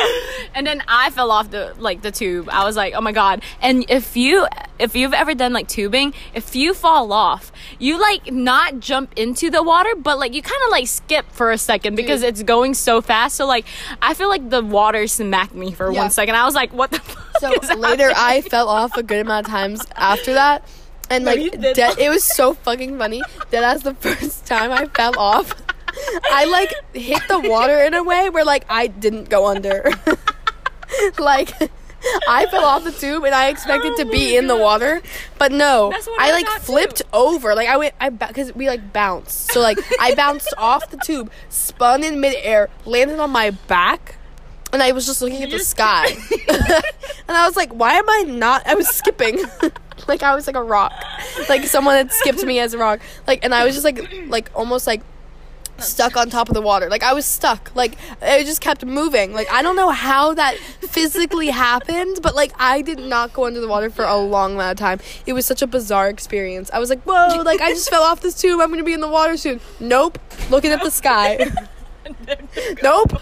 [0.55, 2.49] and then I fell off the like the tube.
[2.51, 3.43] I was like, oh my god.
[3.61, 4.47] And if you
[4.79, 9.51] if you've ever done like tubing, if you fall off, you like not jump into
[9.51, 12.75] the water, but like you kind of like skip for a second because it's going
[12.75, 13.37] so fast.
[13.37, 13.67] So like
[14.01, 16.35] I feel like the water smacked me for one second.
[16.35, 17.30] I was like, what the fuck?
[17.41, 18.11] So later.
[18.15, 20.67] I fell off a good amount of times after that.
[21.09, 21.99] And No, like, you did dead, not.
[21.99, 25.53] it was so fucking funny that as the first time I fell off,
[26.31, 29.91] I like hit the water in a way where like I didn't go under.
[31.19, 31.51] like
[32.29, 35.03] I fell off the tube and I expected to oh be in the water,
[35.39, 35.93] but no.
[35.95, 37.05] Oh I I like flipped too.
[37.13, 37.55] over.
[37.55, 39.53] Like I went, I because we like bounced.
[39.53, 44.17] So like I bounced off the tube, spun in midair, landed on my back,
[44.73, 46.07] and I was just looking at the sky.
[47.29, 48.67] and I was like, why am I not?
[48.67, 49.45] I was skipping.
[50.09, 50.93] like I was like a rock.
[51.49, 53.01] Like someone had skipped me as a rock.
[53.27, 55.03] Like and I was just like like almost like
[55.79, 56.89] stuck on top of the water.
[56.89, 57.75] Like I was stuck.
[57.75, 59.33] Like it just kept moving.
[59.33, 63.61] Like I don't know how that physically happened, but like I did not go under
[63.61, 65.01] the water for a long amount of time.
[65.27, 66.71] It was such a bizarre experience.
[66.73, 68.61] I was like, "Whoa, like I just fell off this tube.
[68.61, 70.19] I'm going to be in the water soon." Nope.
[70.51, 71.51] Looking at the sky.
[72.83, 73.13] nope.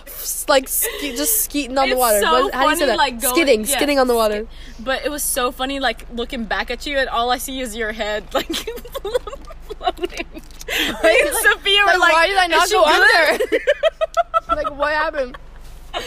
[0.48, 2.20] Like ske- just skeeting on the water.
[2.20, 2.96] so What- how do you say that?
[2.96, 4.46] like, going- skidding, yeah, skidding on the water.
[4.80, 7.74] But it was so funny, like looking back at you, and all I see is
[7.76, 10.26] your head, like floating.
[10.32, 14.56] Me and Sophia were Like, like, why did I not go good?" under?
[14.56, 15.36] like what happened?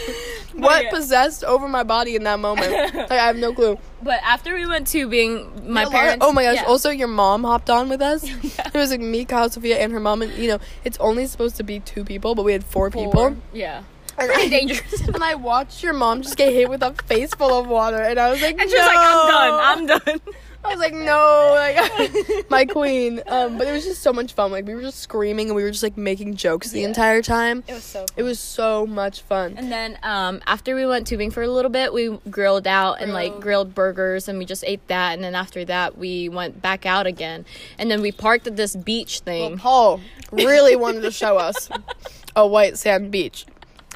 [0.54, 0.90] What yeah.
[0.90, 2.72] possessed over my body in that moment?
[2.94, 3.78] Like I have no clue.
[4.02, 6.26] But after we went tubing, my A lot of- parents.
[6.26, 6.56] oh my gosh!
[6.56, 6.64] yeah.
[6.64, 8.22] Also, your mom hopped on with us.
[8.74, 10.22] It was like me, Kyle, Sophia, and her mom.
[10.22, 13.04] And you know, it's only supposed to be two people, but we had four, Four.
[13.06, 13.36] people.
[13.52, 13.82] Yeah.
[14.18, 15.00] And Pretty I, dangerous.
[15.00, 18.18] and I watched your mom just get hit with a face full of water, and
[18.20, 19.60] I was like, And she was like, I'm done.
[19.62, 19.86] I'm
[20.18, 20.20] done.
[20.64, 23.20] I was like, no, like my queen.
[23.26, 24.52] Um, but it was just so much fun.
[24.52, 26.88] Like we were just screaming and we were just like making jokes the Yeah.
[26.88, 27.64] entire time.
[27.66, 29.54] It was so It was so much fun.
[29.58, 33.12] And then um, after we went tubing for a little bit, we grilled out and
[33.12, 33.42] like Grilled.
[33.42, 35.14] grilled burgers, and we just ate that.
[35.14, 37.44] And then after that, we went back out again.
[37.78, 39.58] And then we parked at this beach Well, thing.
[39.58, 41.68] Paul really wanted to show us
[42.36, 43.46] a white sand beach.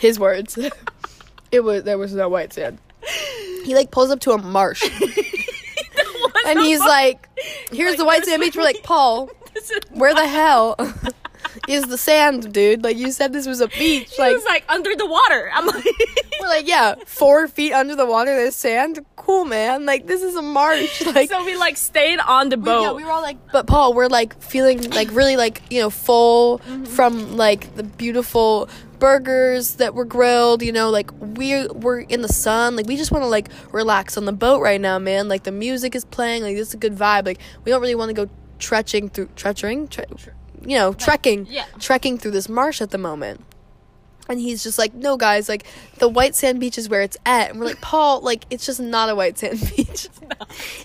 [0.01, 0.59] His words.
[1.53, 2.79] It was there was no white sand.
[3.65, 4.83] He like pulls up to a marsh
[6.47, 7.29] and he's like,
[7.71, 9.31] "Here's the white sand beach." We're like, "Paul,
[9.91, 10.77] where the hell
[11.69, 12.85] is the sand, dude?
[12.85, 14.15] Like you said this was a beach.
[14.15, 15.51] He Like was like under the water.
[15.53, 15.85] I'm like,
[16.41, 18.35] we're like, yeah, four feet under the water.
[18.35, 19.05] There's sand.
[19.17, 19.87] Cool, man.
[19.87, 21.05] Like this is a marsh.
[21.07, 22.83] Like so we like stayed on the boat.
[22.83, 25.91] Yeah, we were all like, but Paul, we're like feeling like really like you know
[25.91, 26.85] full mm-hmm.
[26.85, 30.63] from like the beautiful burgers that were grilled.
[30.63, 32.77] You know, like we we're in the sun.
[32.77, 35.29] Like we just want to like relax on the boat right now, man.
[35.29, 36.43] Like the music is playing.
[36.43, 37.27] Like this is a good vibe.
[37.27, 40.07] Like we don't really want to go trekking through trekking, tre-
[40.63, 41.67] you know, trekking, yeah.
[41.79, 43.41] trekking through this marsh at the moment.
[44.29, 45.65] And he's just like, no, guys, like
[45.99, 47.51] the white sand beach is where it's at.
[47.51, 50.09] And we're like, Paul, like it's just not a white sand beach.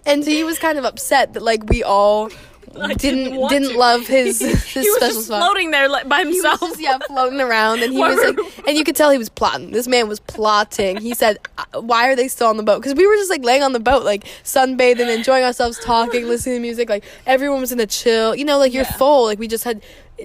[0.05, 2.29] And so he was kind of upset that like we all
[2.79, 3.77] I didn't didn't to.
[3.77, 5.41] love his his he was special just spot.
[5.41, 6.59] floating there like, by himself.
[6.59, 9.71] just yeah floating around, and he was like, and you could tell he was plotting.
[9.71, 10.97] This man was plotting.
[10.97, 13.43] He said, "Uh, "Why are they still on the boat?" Because we were just like
[13.43, 16.89] laying on the boat, like sunbathing, enjoying ourselves, talking, listening to music.
[16.89, 18.35] Like everyone was in a chill.
[18.35, 18.97] You know, like you're Yeah.
[18.97, 19.25] full.
[19.25, 19.81] Like we just had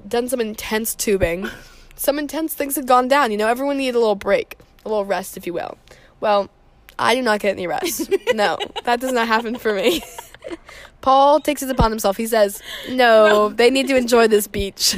[0.07, 1.49] done some intense tubing.
[1.97, 3.31] Some intense things had gone down.
[3.31, 5.79] You know, everyone needed a little break, a little rest, if you will.
[6.21, 6.51] Well,
[6.99, 8.11] I do not get any rest.
[8.35, 10.03] No, that does not happen for me.
[11.01, 12.17] Paul takes it upon himself.
[12.17, 14.97] He says, "No, they need to enjoy this beach."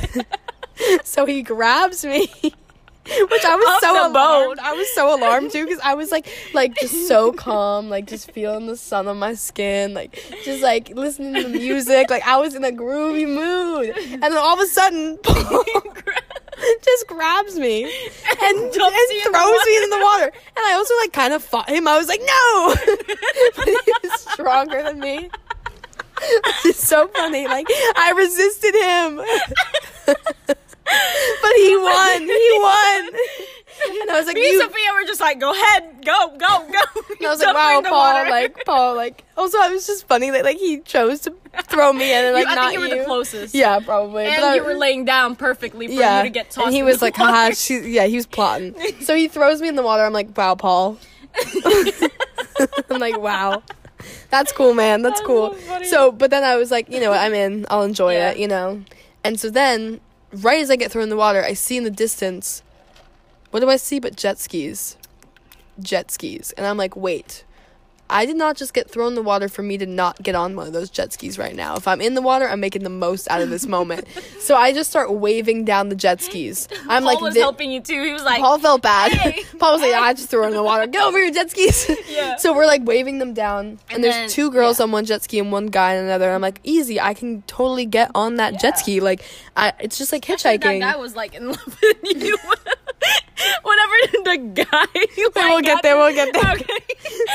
[1.05, 2.31] so he grabs me
[3.31, 4.15] Which I was Off so alarmed.
[4.15, 4.59] boat.
[4.63, 8.31] I was so alarmed too because I was like, like just so calm, like just
[8.33, 12.11] feeling the sun on my skin, like just like listening to the music.
[12.11, 15.65] Like I was in a groovy mood, and then all of a sudden, Paul
[16.85, 17.85] just grabs me
[18.43, 20.25] and, and in throws me in the water.
[20.25, 21.89] And I also like kind of fought him.
[21.89, 22.75] I was like, no,
[23.57, 25.31] but he was stronger than me.
[26.65, 27.47] It's so funny.
[27.47, 27.67] Like
[27.97, 29.17] I resisted him.
[30.07, 32.23] but he won.
[32.23, 33.11] He won.
[34.01, 34.63] And I was like, Me and you.
[34.63, 37.03] Sophia were just like, go ahead, go, go, go.
[37.19, 37.93] And I was like, wow, Paul.
[38.15, 38.31] water.
[38.31, 38.95] Like Paul.
[38.97, 42.35] Like also, I was just funny that like he chose to throw me in and
[42.35, 43.55] like I not think you were the closest.
[43.55, 44.27] Yeah, probably.
[44.27, 46.19] And But I- you were laying down perfectly for yeah.
[46.19, 46.67] you to get tossed.
[46.67, 48.75] and he was like, haha, she, yeah, he was plotting.
[49.01, 50.05] So he throws me in the water.
[50.05, 50.99] I'm like, wow, Paul.
[52.91, 53.63] I'm like, wow.
[54.31, 55.03] That's cool, man.
[55.03, 55.55] That's That's cool.
[55.55, 55.83] so.
[55.85, 57.21] So, but then I was like, you know what?
[57.21, 57.67] I'm in.
[57.71, 58.31] I'll enjoy Yeah.
[58.31, 58.83] it, you know?
[59.25, 60.01] And so then,
[60.33, 62.63] right as I get thrown in the water, I see in the distance,
[63.51, 64.97] what do I see but jet skis?
[65.81, 66.53] Jet skis.
[66.53, 67.45] And I'm like, wait.
[68.11, 70.57] I did not just get thrown in the water for me to not get on
[70.57, 71.77] one of those jet skis right now.
[71.77, 74.07] If I'm in the water, I'm making the most out of this moment.
[74.41, 76.69] so I just start waving down the jet skis.
[76.89, 78.03] I'm Paul like, was helping you too.
[78.03, 79.13] He was like, Paul felt bad.
[79.13, 79.45] Hey.
[79.59, 80.87] Paul was like, I just threw her in the water.
[80.87, 81.91] Get over your jet skis.
[82.09, 82.37] Yeah.
[82.37, 84.85] So we're like waving them down, and, And there's then- two girls yeah.
[84.85, 86.25] on one jet ski and one guy on another.
[86.29, 86.99] And I'm like, easy.
[86.99, 88.59] I can totally get on that Yeah.
[88.61, 89.01] jet ski.
[89.01, 89.23] Like,
[89.55, 90.81] I, it's just like That hitchhiking.
[90.81, 92.39] guy was like in love with you.
[93.63, 93.93] Whatever
[94.25, 95.01] the guy.
[95.35, 96.53] We'll get there, we'll get there.
[96.53, 96.65] Okay.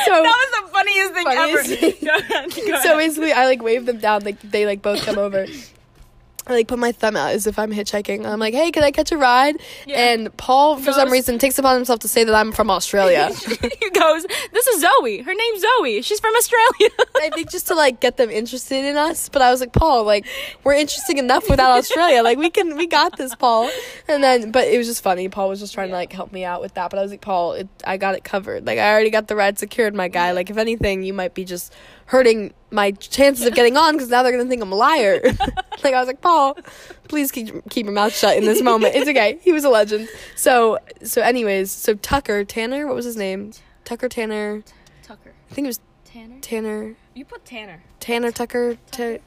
[0.06, 1.91] So- that was the funniest thing Funniest ever.
[1.91, 2.06] thing.
[2.06, 2.97] Go ahead, go so ahead.
[2.97, 4.23] basically, I like wave them down.
[4.23, 5.45] Like they like both come over.
[6.45, 8.25] I like put my thumb out as if I'm hitchhiking.
[8.25, 9.56] I'm like, hey, can I catch a ride?
[9.86, 10.12] Yeah.
[10.12, 13.29] And Paul, for some reason, takes upon himself to say that I'm from Australia.
[13.79, 15.21] he goes, "This is Zoe.
[15.21, 16.01] Her name's Zoe.
[16.01, 19.29] She's from Australia." I think just to like get them interested in us.
[19.29, 20.25] But I was like, Paul, like
[20.63, 22.23] we're interesting enough without Australia.
[22.23, 23.69] Like we can, we got this, Paul.
[24.08, 25.29] And then, but it was just funny.
[25.29, 26.89] Paul was just trying to like help me out with that.
[26.89, 28.65] But I was like, Paul, it, I got it covered.
[28.65, 30.32] Like I already got the ride secured, my guy.
[30.32, 31.73] Like if anything, you might be just
[32.06, 35.22] hurting my chances of getting on because now they're gonna think I'm a liar.
[35.84, 36.58] like I was like, Paul,
[37.08, 38.96] please keep keep your mouth shut in this moment.
[38.96, 39.39] It's okay.
[39.42, 40.10] He was a legend.
[40.36, 43.54] So so anyways, so Tucker Tanner, what was his name?
[43.86, 44.63] Tucker Tanner.
[45.04, 45.34] Tucker.
[45.52, 46.39] I think it was Tanner.
[46.42, 46.96] Tanner.
[47.13, 47.84] You put Tanner.
[48.00, 48.78] Tanner Tucker.
[48.92, 49.18] Ta-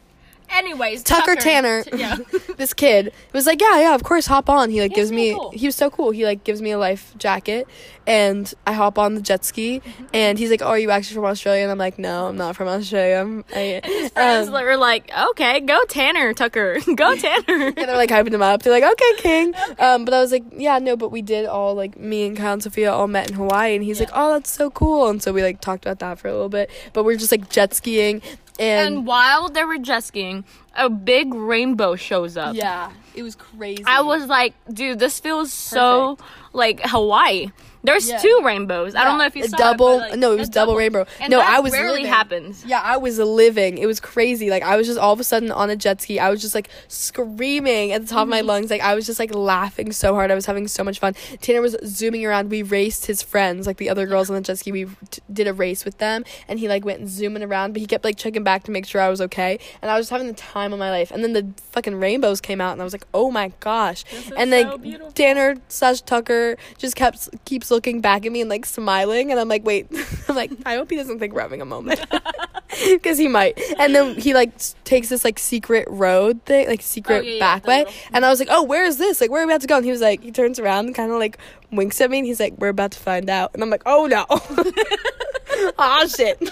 [0.51, 1.83] Anyways, Tucker Tanner.
[1.83, 2.17] T- yeah.
[2.57, 4.71] this kid was like, yeah, yeah, of course, hop on.
[4.71, 5.35] He like gives really me.
[5.39, 5.51] cool.
[5.51, 6.11] He was so cool.
[6.11, 7.67] He like gives me a life jacket,
[8.07, 9.83] and I hop on the jet ski.
[10.15, 11.63] And he's like, oh, are you actually from Australia?
[11.63, 13.17] And I'm like, no, I'm not from Australia.
[13.21, 13.45] I'm.
[13.55, 16.79] I, Friends um, were like, "Okay, go Tanner, Tucker.
[16.95, 18.63] Go Tanner." and they're like hyping him up.
[18.63, 19.55] They're like, okay, King.
[19.79, 22.55] Um, but I was like, yeah, no, but we did all like me and Kyle
[22.55, 24.07] and Sophia all met in Hawaii, and he's Yeah.
[24.07, 25.09] like, oh, that's so cool.
[25.09, 26.71] And so we like talked about that for a little bit.
[26.93, 28.23] But we're just like jet skiing,
[28.59, 32.55] and, And while they were jet skiing, a big rainbow shows up.
[32.55, 33.83] yeah, it was crazy.
[33.87, 36.19] I was like, dude, this feels so
[36.53, 37.49] like Hawaii.
[37.87, 38.18] There's Yeah.
[38.18, 38.94] two rainbows.
[38.94, 40.01] I don't know if you saw double.
[40.01, 41.07] It, like, no, it was double, rainbow.
[41.20, 42.07] And no, that I was rarely living.
[42.07, 42.64] happens.
[42.66, 43.79] Yeah, I was living.
[43.79, 44.51] It was crazy.
[44.51, 46.18] Like I was just all of a sudden on a jet ski.
[46.18, 48.49] I was just like screaming at the top of my mm-hmm.
[48.49, 48.70] lungs.
[48.70, 50.31] Like I was just like laughing so hard.
[50.31, 51.14] I was having so much fun.
[51.40, 52.51] Tanner was zooming around.
[52.51, 54.72] We raced his friends, like the other girls on the jet ski.
[54.72, 57.72] We t- did a race with them, and he like went zooming around.
[57.72, 59.59] But he kept like checking back to make sure I was okay.
[59.81, 61.11] And I was just having the time of my life.
[61.11, 64.05] And then the fucking rainbows came out, and I was like, oh my gosh.
[64.37, 65.12] And so then beautiful.
[65.12, 69.49] Tanner slash Tucker just kept keeps looking back at me and like smiling, and I'm
[69.49, 69.87] like, wait,
[70.29, 72.01] I'm like, I hope he doesn't think we're having a moment,
[72.89, 73.61] because he might.
[73.79, 74.53] And then he like
[74.85, 77.93] takes this like secret road thing, like secret Oh, yeah, yeah, back the way, little-
[78.12, 79.21] and I was like, oh, where is this?
[79.21, 79.77] Like, where are we about to go?
[79.77, 81.39] And he was like, he turns around and kind of like
[81.71, 84.07] winks at me, and he's like, we're about to find out, and I'm like, oh
[84.07, 84.27] no,
[85.79, 86.43] ah shit.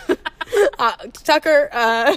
[0.78, 0.92] Uh,
[1.24, 2.16] Tucker, uh,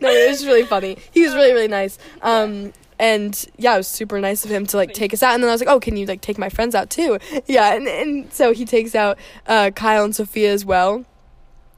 [0.00, 0.96] no, it was really funny.
[1.12, 1.98] He was really, really nice.
[2.22, 5.34] Um, and yeah, it was super nice of him to like take us out.
[5.34, 7.18] And then I was like, oh, can you like take my friends out too?
[7.46, 11.04] Yeah, and, and so he takes out uh, Kyle and Sophia as well.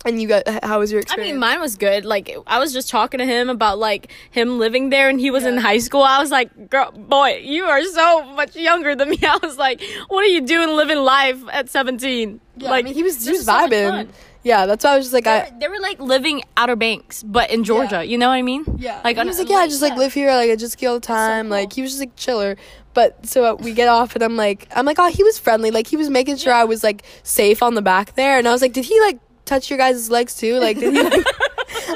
[0.05, 1.29] And you got how was your experience?
[1.29, 2.05] I mean, mine was good.
[2.05, 5.45] Like, I was just talking to him about like him living there, and he was
[5.45, 6.03] in high school.
[6.03, 9.83] I was like, "Girl, boy, you are so much younger than me." I was like,
[10.07, 13.31] "What are you doing living life at 17?" yeah, like, I mean, he was he
[13.31, 13.91] this was is so vibing.
[13.91, 14.09] fun.
[14.47, 16.77] Yeah, that's why I was just like, They I were, they were like living Outer
[16.77, 17.97] Banks, but in Georgia.
[17.97, 18.03] Yeah.
[18.03, 18.65] You know what I mean?
[18.79, 19.01] yeah.
[19.03, 19.99] Like, he was like, yeah, I just like yeah.
[19.99, 21.47] live here, like I just ski all the time.
[21.47, 21.51] cool.
[21.51, 22.57] Like he was just like chiller.
[22.95, 25.73] But so uh, we get off, and I'm like, I'm like, oh, he was friendly.
[25.73, 28.53] Like he was making sure I was like safe on the back there, and I
[28.53, 30.59] was like, did he like touch your guys' legs too?
[30.61, 31.13] Like did he like?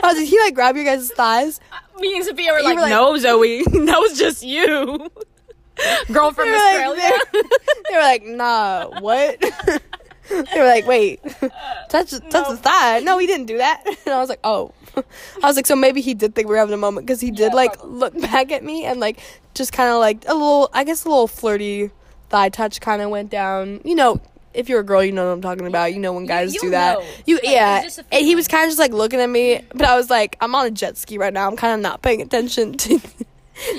[0.03, 1.61] oh, did he like grab your guys' thighs?
[2.01, 5.09] Me and Sophia were like, were like- "No, Zoe, that was just you,
[6.13, 7.11] girl from They were like- Australia."
[7.89, 9.41] they were like, nah, what?
[10.55, 11.21] they were like, wait,
[11.89, 13.01] touch, touch the thigh.
[13.01, 13.85] No, he didn't do that.
[14.07, 14.73] And I was like, oh.
[14.97, 17.31] I was like, so maybe he did think we were having a moment because he
[17.31, 17.99] did Yeah, like probably.
[17.99, 19.21] look back at me and like
[19.55, 21.91] just kind of like a little, I guess a little flirty
[22.29, 23.81] thigh touch kind of went down.
[23.85, 24.21] You know,
[24.53, 25.93] if you're a girl, you know what I'm talking about.
[25.93, 26.99] You know when guys you do that.
[26.99, 27.05] know.
[27.27, 27.77] You Like, yeah.
[27.83, 29.95] it's just a And he was kind of just like looking at me, but I
[29.97, 31.47] was like, I'm on a jet ski right now.
[31.49, 33.01] I'm kind of not paying attention to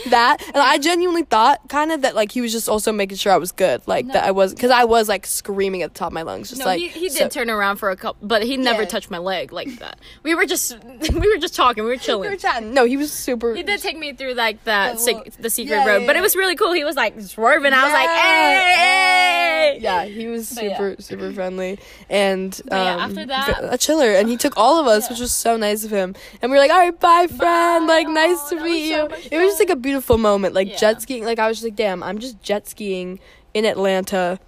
[0.09, 0.41] that.
[0.47, 3.37] And I genuinely thought kind of that like he was just also making sure I
[3.37, 6.13] was good, like that I was because I was like screaming at the top of
[6.13, 8.43] my lungs, just No, like he, he did so- turn around for a couple, but
[8.43, 8.87] he never Yeah.
[8.89, 9.99] touched my leg like that.
[10.23, 10.77] We were just
[11.13, 12.29] we were just talking, we were We chilling.
[12.29, 12.73] were chatting.
[12.73, 13.55] No, he was super.
[13.55, 16.21] He did take me through like that The the secret yeah, road, yeah, but it
[16.21, 16.73] was really cool.
[16.73, 17.73] He was like swerving.
[17.73, 18.61] I was like, Yeah.
[18.61, 19.79] hey, hey.
[19.81, 24.57] Yeah, he was super super friendly and um, after that- a chiller, and he took
[24.57, 26.15] all of us, which was so nice of him.
[26.41, 27.87] And we were like, "All right, bye, friend.
[27.87, 30.69] Like, Aw, nice to meet you." so it was just like a beautiful moment, like
[30.69, 30.77] Yeah.
[30.77, 31.23] jet skiing.
[31.25, 33.19] Like I was just like, "Damn, I'm just jet skiing
[33.53, 34.39] in Atlanta."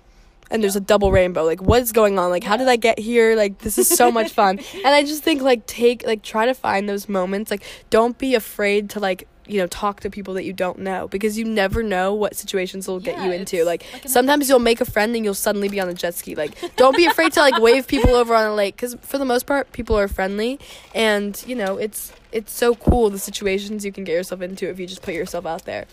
[0.52, 1.44] And there's a double rainbow.
[1.46, 2.30] Like, what's going on?
[2.30, 3.36] Like, how did I get here?
[3.36, 4.60] Like, this is so much fun.
[4.76, 7.50] and I just think, like, take, like, try to find those moments.
[7.50, 11.08] Like, don't be afraid to, like, you know, talk to people that you don't know
[11.08, 13.64] because you never know what situations will get you into.
[13.64, 16.36] Like, like sometimes you'll make a friend and you'll suddenly be on a jet ski.
[16.36, 19.26] Like, don't be afraid to like wave people over on a lake because for the
[19.26, 20.60] most part, people are friendly,
[20.94, 24.80] and you know, it's it's so cool the situations you can get yourself into if
[24.80, 25.86] you just put yourself out there.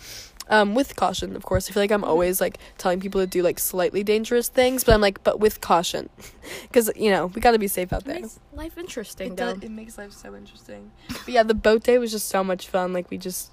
[0.51, 1.69] Um, with caution, of course.
[1.69, 4.93] I feel like I'm always like telling people to do like slightly dangerous things, but
[4.93, 6.09] I'm like, but with caution,
[6.63, 8.15] because you know we got to be safe out It there.
[8.21, 9.53] makes life interesting It, though.
[9.53, 10.91] does, it makes life so interesting.
[11.07, 12.91] But yeah, the boat day was just so much fun.
[12.93, 13.49] Like we just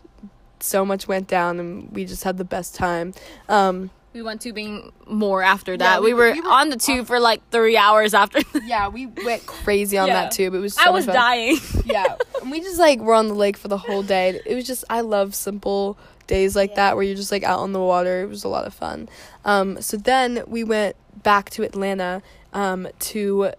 [0.61, 3.14] so much went down and we just had the best time.
[3.48, 6.00] Um, We went tubing more after that.
[6.02, 8.40] we we, were- were we were on the tube for like three hours after.
[8.64, 10.14] yeah, we went crazy on Yeah.
[10.24, 10.54] that tube.
[10.54, 11.14] It was so I much was fun.
[11.14, 11.58] dying.
[11.84, 14.40] yeah, and we just like were on the lake for the whole day.
[14.44, 15.96] It was just I love simple
[16.28, 18.22] days like that where you're just like out on the water.
[18.22, 19.08] It was a lot of fun.
[19.44, 23.50] Um, so then we went back to Atlanta um, to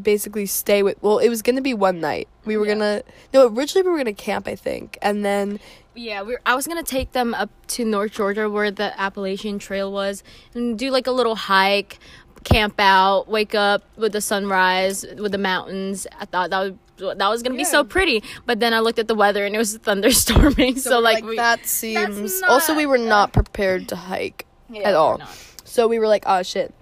[0.00, 0.96] basically stay with.
[1.02, 2.28] Well, it was gonna be one night.
[2.46, 2.74] We were Yeah.
[2.74, 3.02] gonna
[3.34, 5.60] no originally we were gonna camp I think, and then
[5.94, 9.92] Yeah, we I was gonna take them up to North Georgia where the Appalachian Trail
[9.92, 11.98] was and do like a little hike,
[12.44, 16.06] camp out, wake up with the sunrise, with the mountains.
[16.18, 19.08] I thought that would that was gonna be so pretty, but then I looked at
[19.08, 20.78] the weather and it was thunderstorming.
[20.82, 22.40] So, we're like, we, that seems.
[22.40, 25.20] not- also, we were not prepared to hike Yeah, at all.
[25.64, 26.72] So we were like, oh shit.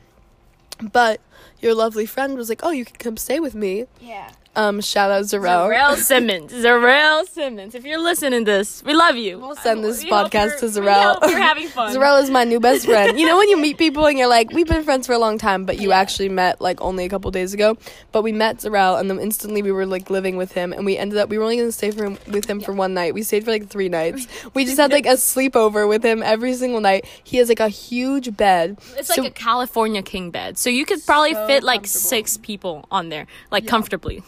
[0.93, 1.21] But
[1.61, 3.87] your lovely friend was like, oh, you can come stay with me.
[4.01, 4.31] Yeah.
[4.57, 5.69] Um, shout out Zarel.
[5.71, 6.53] Zarel Simmons.
[6.53, 7.77] Zarel Simmons.
[7.77, 9.39] If you're listening to this, we love you.
[9.39, 11.95] We'll send this We podcast to you're- We hope you're having fun.
[11.95, 13.17] Zarel is my new best friend.
[13.19, 15.39] You know when you meet people and you're like, we've been friends for a long
[15.39, 16.01] time, but you Yeah.
[16.01, 17.77] actually met like only a couple days ago.
[18.11, 20.97] But we met Zarel and then instantly we were like living with him and we
[20.99, 23.15] ended up we were only gonna stay for him, with him for one night.
[23.15, 24.27] We stayed for like three nights.
[24.55, 27.07] We just had like a sleepover with him every single night.
[27.23, 28.79] He has like a huge bed.
[28.99, 32.37] It's So- like a California king bed, so you could probably So fit like six
[32.37, 34.25] people on there, like comfortably.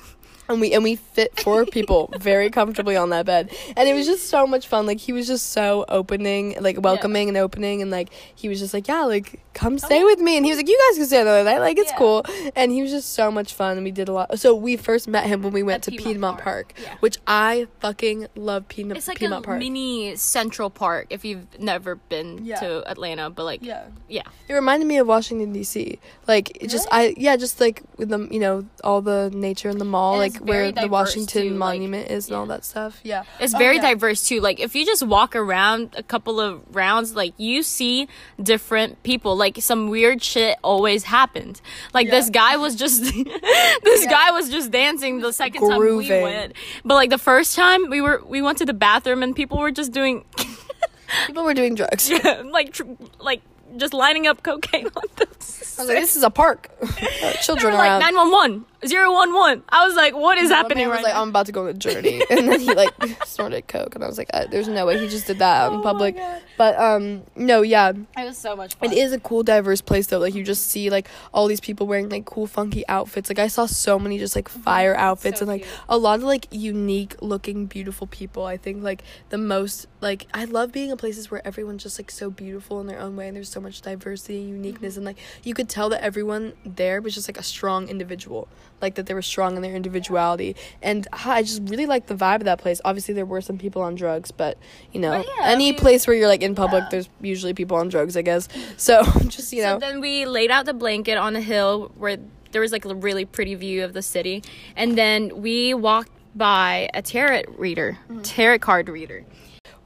[0.53, 3.51] And we and we fit four people very comfortably on that bed.
[3.77, 4.87] And it was just so much fun.
[4.87, 7.83] Like he was just so opening like welcoming and opening.
[7.83, 10.37] And like he was just like yeah like come oh, stay with me.
[10.37, 11.59] And he was like you guys can stay another night.
[11.59, 11.99] Like it's Yeah.
[11.99, 12.25] cool.
[12.57, 13.77] And he was just so much fun.
[13.77, 14.39] And we did a lot.
[14.39, 16.75] So we first met him when we went At to Piedmont piedmont, Park.
[16.75, 16.97] park, Yeah.
[17.01, 19.59] which i fucking love piedmont, It's like piedmont a park.
[19.59, 22.61] mini Central Park if you've never been Yeah.
[22.61, 23.85] to Atlanta, but like yeah.
[24.09, 24.23] yeah.
[24.49, 28.29] it reminded me of washington dc like it just i yeah just like with the
[28.31, 31.59] you know all the nature in the mall And like where the washington too, like,
[31.59, 33.83] monument is and all that stuff yeah It's Oh, very yeah.
[33.93, 34.41] diverse too.
[34.41, 38.09] Like if you just walk around a couple of rounds, like you see
[38.43, 39.37] different people.
[39.37, 41.61] Like some weird shit always happened.
[41.95, 43.03] Like this guy was just
[43.85, 46.23] this guy was just dancing the second time we Grooving.
[46.23, 46.53] went.
[46.85, 49.71] But like the first time we were we went to the bathroom and people were
[49.71, 50.25] just doing
[51.27, 52.85] people were doing drugs Yeah, like tr-
[53.21, 53.43] like
[53.77, 56.69] just lining up cocaine on the I was like, this is a park.
[57.43, 58.01] Children like around.
[58.01, 61.23] 911 011 I was like what is One happening man was right like, now?
[61.23, 62.93] I'm about to go on a journey, and then he like
[63.25, 65.73] snorted coke, and I was like, uh, there's no way he just did that out
[65.73, 66.17] in Oh my public.
[66.17, 66.43] God.
[66.59, 70.07] But um, no, yeah, it was so much fun it is a cool, diverse place
[70.09, 70.19] though.
[70.19, 73.29] Like you just see like all these people wearing like cool, funky outfits.
[73.31, 75.75] Like I saw so many just like fire outfits So and like cute.
[75.89, 78.45] a lot of like unique looking, beautiful people.
[78.45, 82.11] I think like the most like I love being in places where everyone's just like
[82.11, 85.17] so beautiful in their own way, and there's so much diversity and uniqueness, and like
[85.43, 88.47] you could tell that everyone there was just like a strong individual,
[88.83, 92.37] like that they were strong in their individuality, and I just really liked the vibe
[92.37, 92.81] of that place.
[92.85, 94.59] Obviously, there were some people on drugs, but
[94.93, 97.55] you know, But yeah, I any mean- place where you're like in public, there's usually
[97.55, 98.49] people on drugs, I guess.
[98.77, 99.77] So just you know.
[99.77, 102.17] So then we laid out the blanket on a hill where
[102.51, 104.43] there was like a really pretty view of the city,
[104.77, 108.23] and then we walked by a tarot reader, Mm-hmm.
[108.23, 109.25] tarot card reader.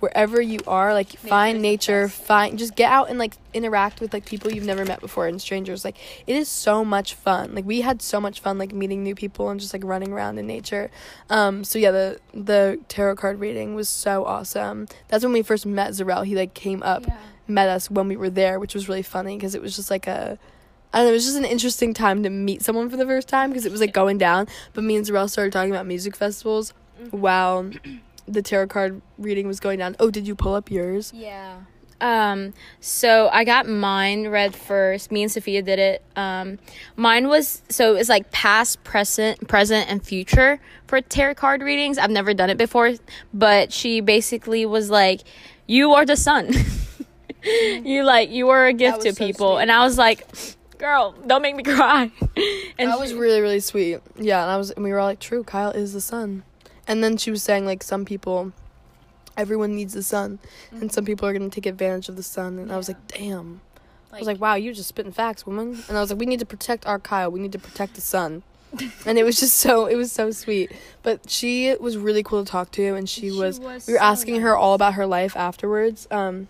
[0.01, 4.12] Wherever you are like is find nature find just get out and like interact with
[4.12, 5.84] like people you've never met before and strangers.
[5.84, 7.55] Like it is so much fun.
[7.55, 10.38] Like we had so much fun like meeting new people and just like running around
[10.38, 10.90] in nature.
[11.30, 14.86] Um so yeah the the tarot card reading was so awesome.
[15.09, 16.24] That's when we first met Zarel.
[16.24, 17.07] He like came up
[17.49, 20.07] met us when we were there, which was really funny because it was just like
[20.07, 20.38] a
[20.92, 23.28] I don't know, it was just an interesting time to meet someone for the first
[23.28, 24.47] time because it was like going down.
[24.72, 26.72] But me and Zarel started talking about music festivals.
[27.11, 27.70] While
[28.27, 29.97] the tarot card reading was going down.
[29.99, 31.12] Oh, did you pull up yours?
[31.14, 31.61] Yeah.
[32.01, 35.11] Um, so I got mine read first.
[35.11, 36.05] Me and Sophia did it.
[36.14, 36.59] Um,
[36.95, 41.99] mine was so it was like past, present, present, and future for tarot card readings.
[41.99, 42.95] I've never done it before,
[43.33, 45.22] but she basically was like,
[45.66, 46.51] "You are the sun.
[47.43, 49.62] you like you are a gift to so people," sweet.
[49.62, 50.27] and I was like,
[50.77, 52.11] "Girl, don't make me cry."
[52.79, 54.01] and that was really really sweet.
[54.16, 56.43] Yeah, and I was and we were all like, "True, Kyle is the sun."
[56.89, 58.53] And then she was saying like some people
[59.37, 60.39] everyone needs the sun
[60.70, 63.07] and some people are going to take advantage of the sun and I was like,
[63.09, 63.61] "Damn."
[64.12, 66.41] I was like, "Wow, you're just spitting facts, woman." And I was like, "We need
[66.41, 67.30] to protect our Kyle.
[67.30, 68.43] We need to protect the sun."
[69.07, 70.72] and it was just so it was so sweet.
[71.03, 73.99] But she was really cool to talk to and she, She was, was we were
[73.99, 76.07] so asking her all about her life afterwards.
[76.11, 76.49] Um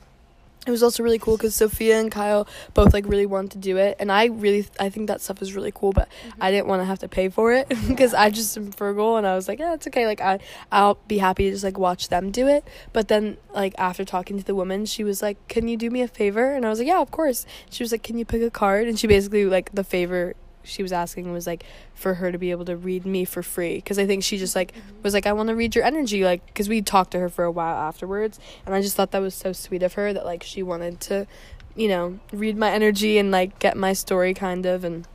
[0.67, 3.77] it was also really cool because Sophia and Kyle both like really wanted to do
[3.77, 5.93] it, and I really I think that stuff is really cool.
[5.93, 6.43] But Mm-hmm.
[6.43, 9.27] I didn't want to have to pay for it because I just am frugal, and
[9.27, 10.07] I was like, yeah, it's okay.
[10.07, 10.39] Like I
[10.73, 12.65] I'll be happy to just like watch them do it.
[12.93, 16.03] But then like after talking to the woman, she was like, can you do me
[16.03, 16.55] a favor?
[16.55, 17.45] And I was like, yeah, of course.
[17.71, 18.89] She was like, can you pick a card?
[18.89, 20.35] And she basically like the favor
[20.67, 21.65] she was asking was like
[21.95, 23.77] for her to be able to read me for free.
[23.77, 25.03] Because I think she just like mm-hmm.
[25.03, 27.45] was like I want to read your energy like because we talked to her for
[27.45, 30.43] a while afterwards and I just thought that was so sweet of her that like
[30.43, 31.27] she wanted to
[31.75, 35.07] you know read my energy and like get my story kind of and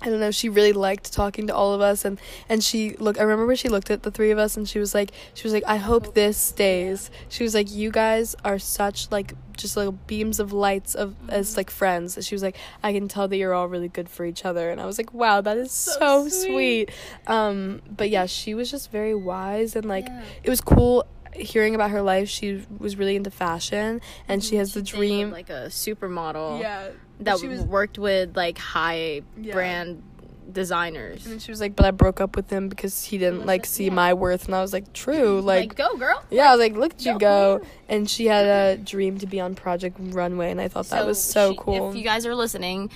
[0.00, 2.18] I don't know she really liked talking to all of us and
[2.48, 4.78] and she look I remember when she looked at the three of us and she
[4.78, 7.10] was like she was like I hope this stays.
[7.28, 11.56] She was like you guys are such like just little beams of lights of as
[11.56, 14.44] like friends she was like I can tell that you're all really good for each
[14.44, 16.90] other and I was like wow that is so, So sweet.
[17.26, 20.22] um but yeah she was just very wise and like Yeah.
[20.42, 24.74] it was cool hearing about her life she was really into fashion and she has
[24.74, 26.60] the dream like a supermodel.
[26.60, 26.88] yeah
[27.20, 29.52] that she was worked with like high Yeah.
[29.54, 30.02] brand
[30.50, 31.26] designers.
[31.26, 33.84] and she was like but I broke up with him because he didn't like see
[33.86, 33.92] yeah.
[33.92, 36.22] my worth and I was like true Like, like, go girl.
[36.30, 39.40] yeah I was like look at you go and she had a dream to be
[39.40, 42.34] on Project Runway and I thought that was so she- cool If you guys are
[42.34, 42.90] listening,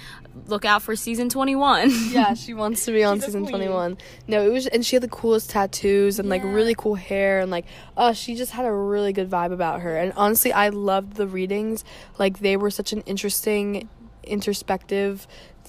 [0.47, 1.91] look out for season twenty one.
[2.11, 3.97] yeah, she wants to be on season 21.
[4.29, 7.51] No, it was and she had the coolest tattoos and like really cool hair and
[7.51, 7.65] like
[7.97, 9.97] oh, she just had a really good vibe about her.
[9.97, 11.85] And honestly, I loved the readings.
[12.19, 13.89] Like they were such an interesting
[14.25, 15.27] introspective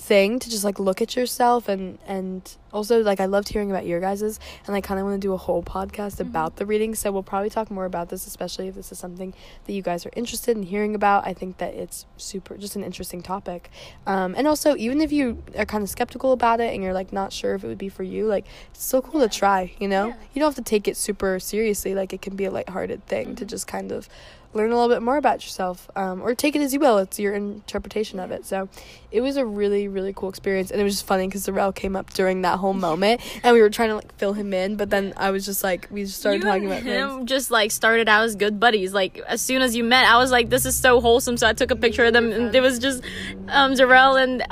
[0.07, 3.85] thing to just like look at yourself and and also like I loved hearing about
[3.85, 6.95] your guys's and I kind of want to do a whole podcast about the reading
[6.95, 9.33] so we'll probably talk more about this especially if this is something
[9.65, 11.27] that you guys are interested in hearing about.
[11.27, 13.69] I think that it's super just an interesting topic.
[14.05, 17.11] Um, and also even if you are kind of skeptical about it and you're like
[17.11, 19.89] not sure if it would be for you like it's so cool to try you
[19.89, 20.07] know?
[20.07, 20.15] Yeah.
[20.33, 23.35] you don't have to take it super seriously like it can be a lighthearted thing
[23.35, 24.07] to just kind of
[24.53, 27.19] learn a little bit more about yourself um, or take it as you will it's
[27.19, 28.69] your interpretation of it so
[29.11, 31.95] it was a really really cool experience and it was just funny because Zarel came
[31.95, 34.89] up during that whole moment and we were trying to like fill him in but
[34.89, 37.71] then I was just like we just started you talking about him things just like
[37.71, 38.93] started out as good buddies.
[38.93, 41.53] Like as soon as you met, I was like, "This is so wholesome." So I
[41.53, 43.03] took a picture of them, and it was just
[43.49, 44.43] um, Jarrell and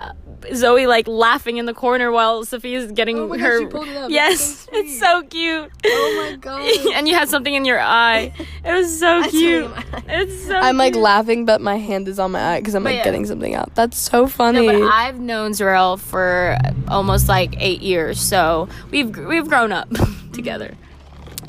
[0.53, 3.59] Zoe like laughing in the corner while Sophia's getting Oh my gosh, her.
[3.61, 4.09] you pulled it up.
[4.11, 5.71] Yes, so it's so cute.
[5.85, 6.61] oh my god
[6.93, 8.33] and you had something in your eye.
[8.63, 9.65] It was so cute.
[9.69, 10.55] saw it in my It's so.
[10.55, 11.03] I'm like cute.
[11.03, 13.03] laughing but my hand is on my eye because I'm But like yeah.
[13.05, 17.81] getting something out that's so funny No, but I've known Zarel for almost like eight
[17.81, 19.87] years, so we've we've grown up
[20.33, 20.75] together.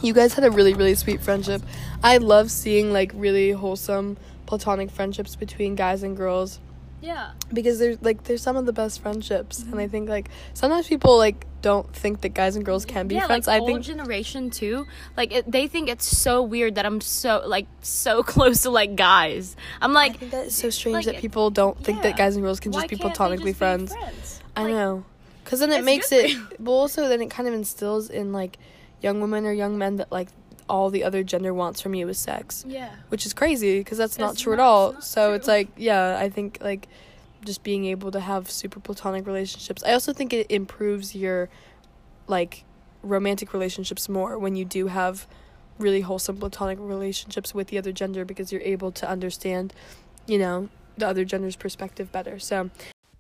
[0.03, 1.63] You guys had a really, really sweet friendship.
[2.03, 6.61] I love seeing like really wholesome platonic friendships between guys and girls
[7.07, 7.31] Yeah.
[7.53, 9.63] because they're like they're some of the best friendships.
[9.63, 13.15] And I think like sometimes people like don't think that guys and girls can be
[13.15, 13.47] yeah, friends.
[13.47, 14.87] like I whole think generation too.
[15.17, 18.97] Like it, they think it's so weird that I'm so like so close to like
[18.97, 19.57] guys.
[19.81, 22.59] I'm like, that is so strange like, that people don't think that guys and girls
[22.61, 23.93] can why just be platonically just friends.
[23.95, 24.43] friends?
[24.57, 25.05] I Like, know.
[25.45, 28.59] Cuz then it makes it but also then it kind of instills in like
[29.01, 30.29] young women or young men that like
[30.69, 32.65] all the other gender wants from you is sex.
[32.67, 32.91] Yeah.
[33.09, 34.89] which is crazy because that's not It's true at all.
[34.89, 36.89] it's not So it's like, yeah, I think like
[37.45, 39.83] just being able to have super platonic relationships.
[39.85, 41.49] I also think it improves your
[42.27, 42.65] like
[43.03, 45.27] romantic relationships more when you do have
[45.79, 49.73] really wholesome platonic relationships with the other gender because you're able to understand,
[50.27, 52.39] you know, the other gender's perspective better.
[52.39, 52.71] So,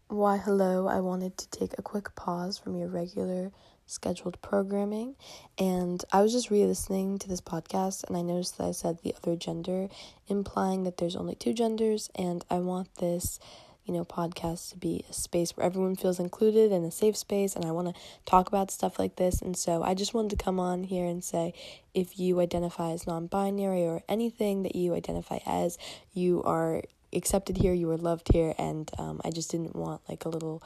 [0.08, 3.52] why hello, I wanted to take a quick pause from your regular
[3.86, 5.14] scheduled programming
[5.58, 9.14] and I was just re-listening to this podcast and I noticed that I said the
[9.16, 9.88] other gender
[10.28, 13.38] implying that there's only two genders and I want this
[13.84, 17.54] you know podcast to be a space where everyone feels included and a safe space
[17.54, 20.44] and I want to talk about stuff like this and so I just wanted to
[20.44, 21.54] come on here and say
[21.94, 25.78] if you identify as non-binary or anything that you identify as
[26.12, 26.82] you are
[27.16, 30.62] accepted here, you were loved here, and um, I just didn't want like a little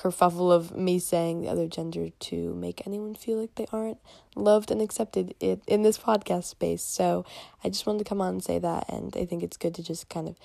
[0.00, 3.98] kerfuffle of me saying the other gender to make anyone feel like they aren't
[4.34, 6.82] loved and accepted in, in this podcast space.
[6.82, 7.26] So
[7.62, 9.82] I just wanted to come on and say that, and I think it's good to
[9.82, 10.36] just kind of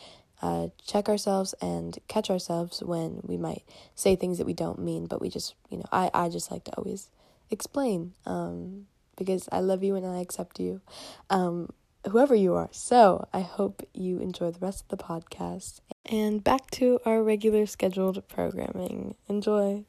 [0.41, 3.63] uh, check ourselves and catch ourselves when we might
[3.95, 6.65] say things that we don't mean, but we just, you know, I, I just like
[6.65, 7.09] to always
[7.49, 10.81] explain um, because I love you and I accept you,
[11.29, 11.69] um,
[12.11, 12.69] whoever you are.
[12.71, 15.79] So I hope you enjoy the rest of the podcast.
[16.05, 19.15] And back to our regular scheduled programming.
[19.27, 19.85] Enjoy.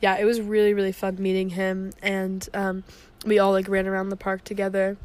[0.00, 2.84] Yeah, it was really, really fun meeting him, and um,
[3.26, 4.96] we all like ran around the park together.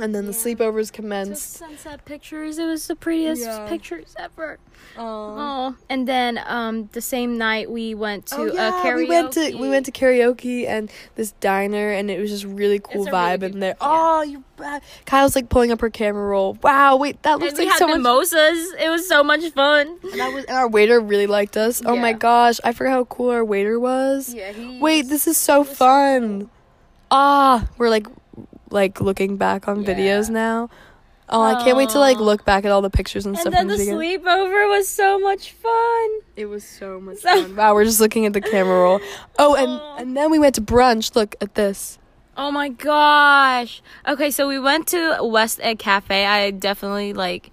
[0.00, 0.38] And then the Yeah.
[0.38, 1.54] sleepovers Took commenced.
[1.54, 2.58] sunset pictures.
[2.58, 3.66] It was the prettiest Yeah.
[3.68, 4.58] pictures ever.
[4.96, 8.96] Oh, and then um the same night we went to Oh, a yeah, karaoke.
[8.96, 12.78] we went to we went to karaoke and this diner and it was just really
[12.78, 13.74] cool a really vibe in there.
[13.74, 13.76] vibe.
[13.80, 16.56] Oh, you uh, Kyle's like pulling up her camera roll.
[16.62, 17.96] Wow, wait, that And looks we like so much.
[17.98, 18.72] mimosas.
[18.80, 19.98] It was so much fun.
[20.02, 21.80] and, that was, and our waiter really liked us.
[21.84, 24.32] Oh my gosh, I forgot how cool our waiter was.
[24.34, 24.52] Yeah.
[24.52, 26.50] He Wait, this is so was so fun.
[27.10, 28.06] Ah, we're like
[28.70, 30.70] like looking back on videos now.
[31.30, 33.52] Oh, I can't wait to like look back at all the pictures and, And stuff.
[33.52, 34.20] then from the beginning.
[34.20, 36.08] sleepover was so much fun.
[36.36, 37.54] It was so much So- fun.
[37.56, 39.00] Wow, we're just looking at the camera roll.
[39.38, 39.96] Oh, and Aw.
[39.98, 41.14] and then we went to brunch.
[41.14, 41.98] Look at this.
[42.34, 43.82] Oh my gosh.
[44.06, 46.24] Okay, so we went to West Egg Cafe.
[46.24, 47.50] I definitely like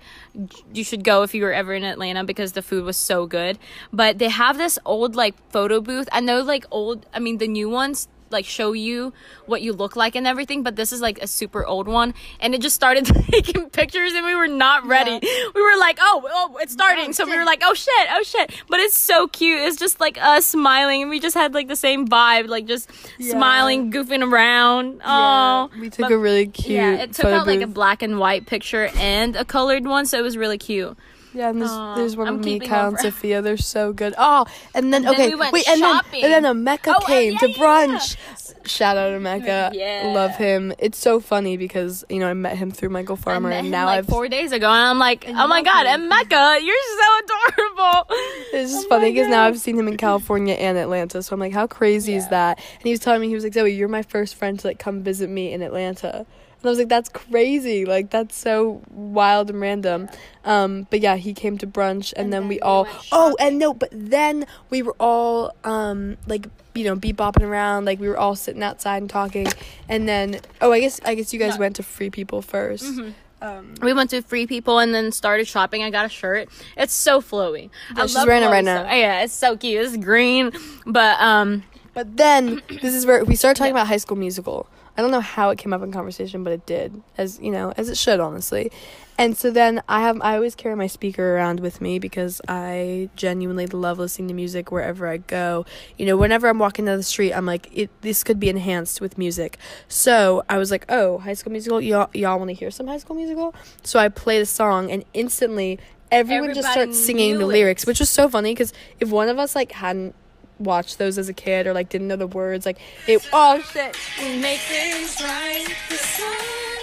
[0.73, 3.57] you should go if you were ever in Atlanta because the food was so good.
[3.91, 6.07] But they have this old like photo booth.
[6.11, 9.13] I know like old I mean the new ones like show you
[9.45, 12.53] what you look like and everything, but this is like a super old one and
[12.55, 15.19] it just started taking pictures and we were not ready.
[15.53, 18.23] We were like, "Oh, oh, it's oh, starting." So we were like, "Oh shit, oh
[18.23, 19.59] shit." But it's so cute.
[19.59, 22.89] It's just like us smiling and we just had like the same vibe, like just
[23.17, 23.31] Yeah.
[23.31, 25.01] smiling, goofing around.
[25.05, 25.69] Oh.
[25.79, 26.75] we took but- a really cute.
[26.75, 30.17] Yeah, it took out like a black and white picture and a colored one, so
[30.17, 30.97] it was really cute.
[31.35, 33.41] Yeah, and there's, Aw, there's one I'm of me, keeping Kyle, and Sophia.
[33.41, 34.13] They're so good.
[34.17, 36.21] Oh, and then And then okay, we went wait, and shopping.
[36.21, 38.17] then and then Emeka Oh, uh, came yeah, to yeah, brunch.
[38.65, 39.73] Shout out to Emeka.
[39.73, 40.11] Yeah.
[40.15, 40.73] Love him.
[40.79, 43.71] It's so funny because you know I met him through Michael Farmer, met and him,
[43.71, 44.07] now like I've.
[44.07, 48.05] four days ago, and I'm like, oh my god, and Emeka, you're so adorable.
[48.53, 51.39] It's just Oh funny because now I've seen him in California and Atlanta, so I'm
[51.39, 52.57] like, how crazy is that?
[52.57, 54.79] And he was telling me he was like, Zoe, you're my first friend to like
[54.79, 56.25] come visit me in Atlanta.
[56.65, 57.85] And I was like, that's crazy.
[57.85, 60.09] Like that's so wild and random.
[60.43, 63.35] Um, but yeah, he came to brunch and, And then, then we we all, oh,
[63.39, 67.99] and no, but then we were all um like you know, be bopping around, like
[67.99, 69.45] we were all sitting outside and talking.
[69.87, 71.59] And then oh I guess I guess you guys No.
[71.59, 73.13] went to Free People 1st
[73.43, 75.83] Um We went to Free People and then started shopping.
[75.83, 76.49] I got a shirt.
[76.75, 77.69] It's so flowy.
[77.95, 78.79] I she's wearing it right now.
[78.85, 78.91] stuff.
[78.91, 79.85] Yeah, it's so cute.
[79.85, 80.49] It's green,
[80.87, 81.61] but um,
[81.93, 84.67] But then this is where we started talking about High School Musical.
[84.97, 87.73] I don't know how it came up in conversation, but it did, as you know,
[87.75, 88.71] as it should, honestly.
[89.17, 93.09] And so then I have I always carry my speaker around with me because I
[93.15, 95.65] genuinely love listening to music wherever I go.
[95.97, 99.01] You know, whenever I'm walking down the street, I'm like, it this could be enhanced
[99.01, 99.57] with music.
[99.87, 102.97] So I was like, oh, High School Musical, y'all y'all want to hear some High
[102.97, 103.53] School Musical?
[103.83, 105.79] So I played a song, and instantly
[106.11, 109.55] everyone just starts singing the lyrics, which was so funny because if one of us
[109.55, 110.15] like hadn't
[110.59, 113.95] watched those as a kid or like didn't know the words like it oh shit
[114.21, 115.67] we make things right.
[115.89, 116.31] The sun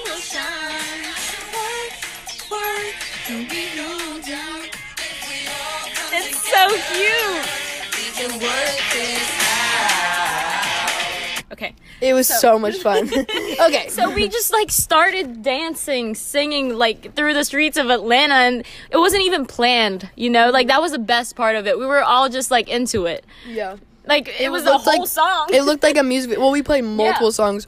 [0.05, 1.03] will shine.
[1.53, 2.95] Work, work,
[3.29, 4.69] don't be no doubt.
[6.13, 7.63] It's so cute.
[8.25, 9.52] Okay.
[12.03, 13.09] It was so, So- much fun
[13.67, 18.65] okay So we just like started dancing, singing like through the streets of Atlanta and
[18.91, 20.51] it wasn't even planned, you know?
[20.51, 21.79] Like that was the best part of it.
[21.79, 23.25] We were all just like into it.
[23.47, 23.77] yeah
[24.07, 25.47] Like it, was the looked whole like- song.
[25.53, 26.43] it looked like a music video.
[26.43, 27.41] well we played multiple Yeah.
[27.43, 27.67] songs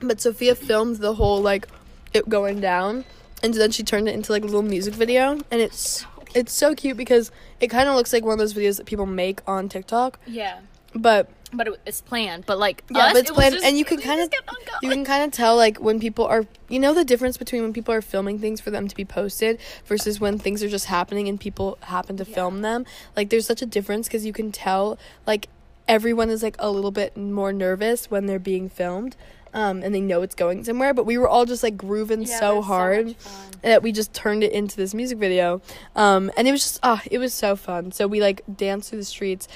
[0.00, 1.66] but sophia filmed the whole like
[2.12, 3.04] it going down
[3.42, 6.74] and then she turned it into like a little music video and it's it's so
[6.74, 7.30] cute because
[7.60, 10.60] it kind of looks like one of those videos that people make on tiktok yeah.
[10.94, 12.46] but But it, it's planned.
[12.46, 14.32] But like Yeah, us, but it's it planned, just- and you can kind of just
[14.32, 17.36] kept on you can kind of tell like when people are you know the difference
[17.36, 20.68] between when people are filming things for them to be posted versus when things are
[20.68, 22.84] just happening and people happen to film them.
[23.16, 25.48] Like there's such a difference because you can tell like
[25.88, 29.16] everyone is like a little bit more nervous when they're being filmed.
[29.52, 32.26] Um, and they know it's going somewhere, but we were all just like grooving Yeah,
[32.26, 33.14] so that's so hard
[33.62, 35.62] that we just turned it into this music video.
[35.94, 37.92] Um, and it was just ah, it was so fun.
[37.92, 39.46] So we like danced through the streets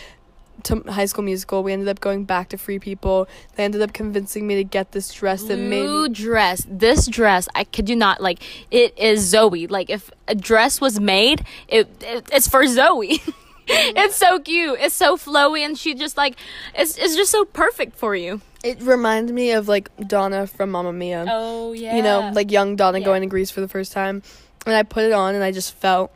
[0.64, 1.62] to High School Musical.
[1.62, 3.28] We ended up going back to Free People.
[3.56, 6.14] They ended up convincing me to get this dress that made Blue me.
[6.14, 6.66] dress.
[6.68, 9.66] This dress, I could you not, like it is Zoe.
[9.66, 13.20] Like if a dress was made, it, it it's for Zoe.
[13.68, 14.78] it's so cute.
[14.80, 16.36] It's so flowy, and she just like
[16.74, 18.40] it's it's just so perfect for you.
[18.64, 21.26] It reminds me of like Donna from Mamma Mia.
[21.28, 21.96] Oh yeah.
[21.96, 23.04] You know, like young Donna Yeah.
[23.04, 24.22] going to Greece for the first time.
[24.66, 26.12] And I put it on and I just felt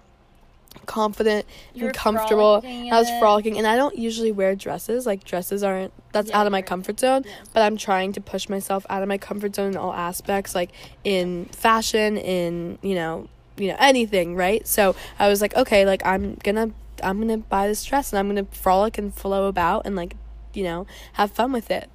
[0.86, 2.60] confident You were and comfortable.
[2.60, 5.06] frolicking I was in frolicking, and I don't usually wear dresses.
[5.06, 7.24] Like dresses aren't that's Yeah, out of my comfort zone.
[7.52, 10.70] But I'm trying to push myself out of my comfort zone in all aspects, like
[11.04, 14.66] in fashion, in you know, you know anything, right?
[14.66, 16.70] So I was like, okay, like I'm gonna
[17.02, 20.14] I'm gonna buy this dress and I'm gonna frolic and flow about and like
[20.54, 21.88] you know have fun with it.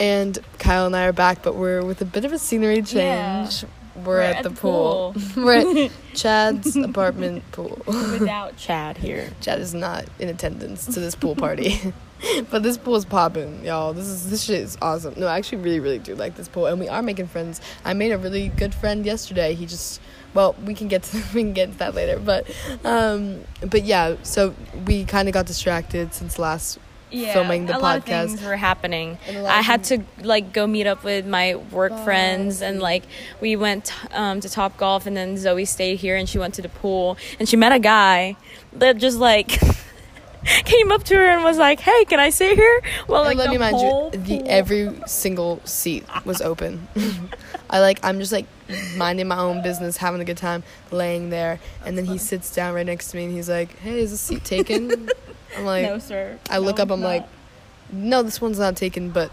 [0.00, 3.48] And Kyle and I are back, but we're with a bit of a scenery Yeah.
[3.98, 4.06] Change.
[4.06, 5.14] We're, at, the, pool.
[5.14, 5.22] pool.
[5.44, 7.82] we're at Chad's apartment pool.
[7.86, 9.30] Without Chad here.
[9.40, 11.92] Chad is not in attendance to this pool party.
[12.50, 13.92] but this pool is popping, y'all.
[13.92, 15.14] This is this shit is awesome.
[15.16, 17.60] No, I actually really, really do like this pool, and we are making friends.
[17.84, 19.54] I made a really good friend yesterday.
[19.54, 20.00] He just,
[20.34, 22.18] well, we can get to we can get to that later.
[22.18, 22.50] But,
[22.84, 24.16] um, but yeah.
[24.22, 24.54] So
[24.86, 26.78] we kind of got distracted since last
[27.10, 28.26] Yeah, filming the a lot of podcast.
[28.28, 29.18] things were happening.
[29.26, 32.60] And a lot I had to like go meet up with my work Oh, friends,
[32.62, 33.04] and like
[33.40, 36.62] we went um, to Top Golf, and then Zoe stayed here, and she went to
[36.62, 38.36] the pool, and she met a guy
[38.74, 39.48] that just like
[40.64, 43.50] came up to her and was like, "Hey, can I sit here?" Well, like let
[43.50, 46.86] me mind you, the every single seat was open.
[47.70, 48.46] I like I'm just like
[48.96, 52.74] minding my own business, having a good time, laying there, and then he sits down
[52.74, 55.08] right next to me and he's like, "Hey, is this seat taken?"
[55.58, 56.38] I'm like, no, sir.
[56.50, 57.06] I look No, up, I'm not.
[57.08, 57.26] like,
[57.92, 59.30] "No, this one's not taken, but."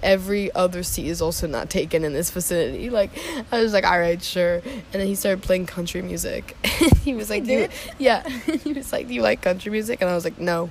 [0.00, 2.88] Every other seat is also not taken in this vicinity.
[2.98, 3.10] Like,
[3.50, 4.58] I was like, all right, sure.
[4.64, 6.56] And then he started playing country music.
[7.02, 7.66] he was like, you,
[7.98, 8.22] yeah.
[8.62, 10.00] he was like, do you like country music?
[10.00, 10.70] And I was like, no.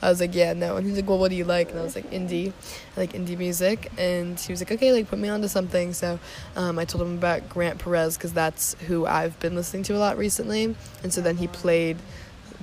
[0.00, 0.76] I was like, yeah, no.
[0.76, 1.70] And he's like, well, what do you like?
[1.70, 2.52] And I was like, indie.
[2.96, 3.90] I like indie music.
[3.98, 5.92] And he was like, okay, like, put me onto something.
[5.92, 6.20] So
[6.54, 9.98] um, I told him about Grent Perez because that's who I've been listening to a
[9.98, 10.76] lot recently.
[11.02, 11.96] And so then he played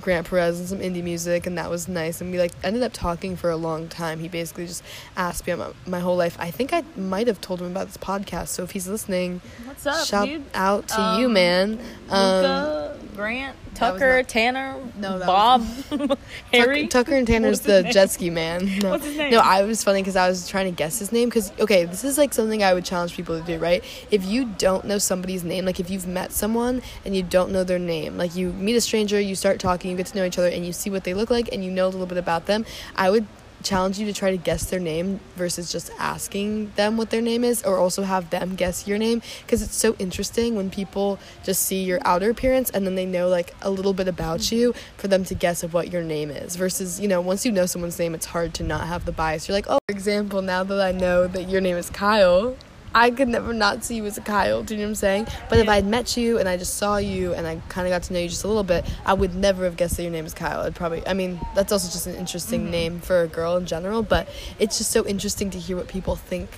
[0.02, 2.20] Grent Perez and some indie music, and that was nice.
[2.20, 4.18] And we like ended up talking for a long time.
[4.20, 4.82] He basically just
[5.16, 6.36] asked me about my, my whole life.
[6.38, 8.48] I think I might have told him about this podcast.
[8.48, 10.44] So if he's listening, What's up, shout dude?
[10.54, 11.78] out to you, Um, man.
[12.10, 15.62] Um, Luca, Grant, Tucker, not- Tanner, No, Bob,
[16.52, 16.86] Harry.
[16.86, 17.92] Tucker, Tucker and Tanner's the name?
[17.92, 18.68] jet ski man.
[18.82, 18.90] No.
[18.90, 19.30] What's his name?
[19.30, 21.28] No, I was funny because I was trying to guess his name.
[21.28, 23.58] Because okay, this is like something I would challenge people to do.
[23.58, 23.84] Right?
[24.10, 27.64] If you don't know somebody's name, like if you've met someone and you don't know
[27.64, 30.38] their name, like you meet a stranger, you start talking, you get to know each
[30.38, 32.46] other, and you see what they look like, and you know a little bit about
[32.46, 32.64] them,
[32.96, 33.26] I would
[33.62, 37.44] challenge you to try to guess their name versus just asking them what their name
[37.44, 39.22] is or also have them guess your name.
[39.44, 43.28] Because it's so interesting when people just see your outer appearance and then they know
[43.28, 44.56] like a little bit about mm-hmm.
[44.56, 47.52] you for them to guess of what your name is versus you know once you
[47.52, 49.48] know someone's name it's hard to not have the bias.
[49.48, 52.56] You're like oh for example now that i know that your name is kyle
[52.94, 54.62] I could never not see you as a Kyle.
[54.62, 55.26] Do you know what I'm saying?
[55.48, 57.90] But if I had met you and I just saw you and I kind of
[57.90, 60.12] got to know you just a little bit, I would never have guessed that your
[60.12, 60.60] name is Kyle.
[60.60, 64.02] I'd probably, I mean, that's also just an interesting name for a girl in general,
[64.02, 64.28] but
[64.58, 66.50] it's just so interesting to hear what people think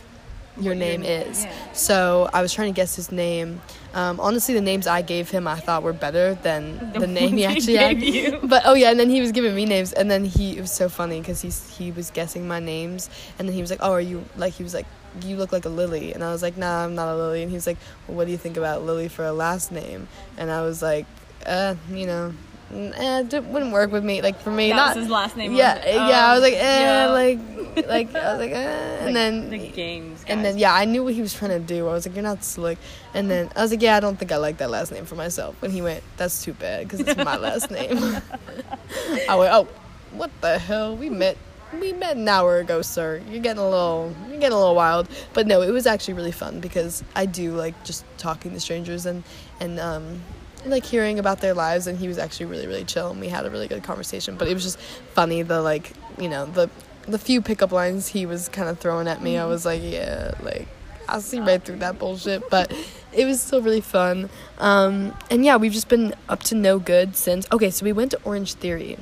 [0.61, 1.45] your name is.
[1.45, 1.53] yeah.
[1.73, 3.61] So I was trying to guess his name.
[3.93, 7.37] Um, honestly, the names I gave him I thought were better than the, The name
[7.37, 7.99] he actually he had.
[8.01, 8.41] gave you.
[8.45, 10.71] But oh yeah, and then he was giving me names, and then he it was
[10.71, 13.91] so funny because he's he was guessing my names, and then he was like, "Oh,
[13.93, 14.87] are you like?" He was like,
[15.23, 17.51] "You look like a Lily," and I was like, "Nah, I'm not a Lily." And
[17.51, 20.51] he was like, "Well, what do you think about Lily for a last name?" And
[20.51, 21.07] I was like,
[21.47, 22.33] "Uh, you know."
[22.73, 24.21] Eh, it wouldn't work with me.
[24.21, 25.55] Like for me, That not his last name.
[25.55, 26.27] yeah, yeah.
[26.29, 27.07] I was like, eh, yeah.
[27.11, 27.39] like,
[27.87, 30.25] like I was like, eh, and then the games.
[30.27, 31.87] and then yeah, I knew what he was trying to do.
[31.89, 32.79] I was like, "You're not slick."
[33.13, 35.15] And then I was like, "Yeah, I don't think I like that last name for
[35.15, 37.99] myself." And he went, "That's too bad because it's my last name."
[39.29, 39.69] I went, "Oh,
[40.13, 40.97] what the hell?
[40.97, 41.37] We met,
[41.81, 43.21] we met an hour ago, sir.
[43.31, 46.33] You're getting a little, you're getting a little wild." But no, it was actually really
[46.33, 49.23] fun because I do like just talking to strangers and
[49.61, 50.23] and um
[50.67, 51.87] like hearing about their lives.
[51.87, 53.11] And he was actually really really chill.
[53.11, 54.37] And we had a really good conversation.
[54.37, 56.71] But it was just funny the like you know the
[57.07, 59.39] the few pickup lines he was kind of throwing at me.
[59.39, 60.69] I was like yeah like
[61.07, 62.49] i see right through that bullshit.
[62.51, 62.73] But
[63.13, 64.31] it was still really fun.
[64.59, 68.11] Um and yeah we've just been up to no good since okay so we went
[68.13, 68.99] to orange theory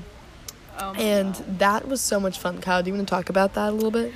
[0.82, 3.68] Um, and that was so much fun kyle do you want to talk about that
[3.70, 4.12] a little bit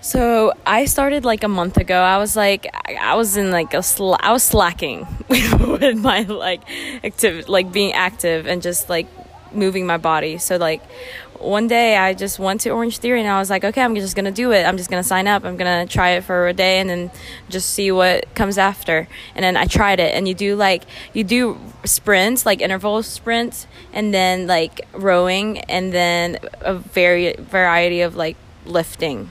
[0.00, 1.98] So I started like a month ago.
[1.98, 6.22] I was like, I, I was in like a, sl- I was slacking with my
[6.22, 6.62] like
[7.02, 9.08] active, like being active and just like
[9.52, 10.38] moving my body.
[10.38, 10.82] So like
[11.40, 14.16] one day I just went to Orange Theory and I was like, okay, I'm just
[14.16, 14.64] gonna do it.
[14.64, 15.44] I'm just gonna sign up.
[15.44, 17.10] I'm gonna try it for a day and then
[17.48, 19.08] just see what comes after.
[19.34, 20.14] And then I tried it.
[20.14, 25.92] And you do like you do sprints, like interval sprints, and then like rowing, and
[25.92, 29.30] then a very variety of like lifting.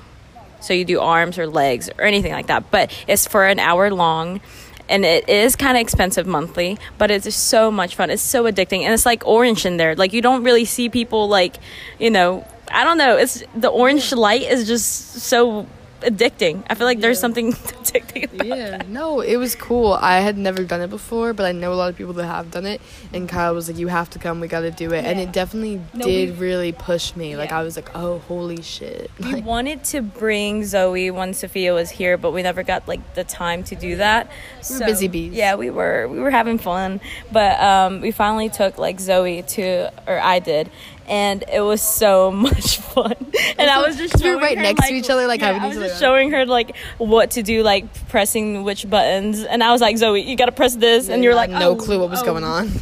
[0.60, 2.72] So you do arms or legs or anything like that.
[2.72, 4.42] But it's for an hour long
[4.90, 8.10] and it is kind of expensive monthly, but it's so much fun.
[8.10, 9.96] It's so addicting and it's like orange in there.
[9.96, 11.58] Like you don't really see people like,
[12.00, 13.18] you know, I don't know.
[13.18, 15.66] It's the orange light is just so
[16.02, 16.64] addicting.
[16.70, 19.94] I feel like there's something addicting about yeah, no, it was cool.
[19.94, 22.52] I had never done it before, but I know a lot of people that have
[22.52, 22.82] done it.
[23.14, 24.40] And Kyle was like, "You have to come.
[24.40, 27.36] We got to do it." And it definitely No, did we- really push me.
[27.36, 31.74] Like I was like, "Oh, holy shit!" We Like, wanted to bring Zoe when Sophia
[31.74, 34.30] was here, but we never got like the time to do that.
[34.70, 35.34] We were busy bees.
[35.34, 37.00] Yeah, we were we were having fun,
[37.32, 40.70] but um, we finally took like Zoe to, or I did,
[41.08, 43.16] and it was so much fun.
[43.58, 45.62] And I was just we were right her, next to each other, like, yeah, having
[45.62, 49.72] I was just showing her like what to do, like pressing which buttons, and I
[49.72, 52.22] was like, Zoe, you gotta press this, and you're like, no "Oh, clue what was
[52.22, 52.70] oh." going on.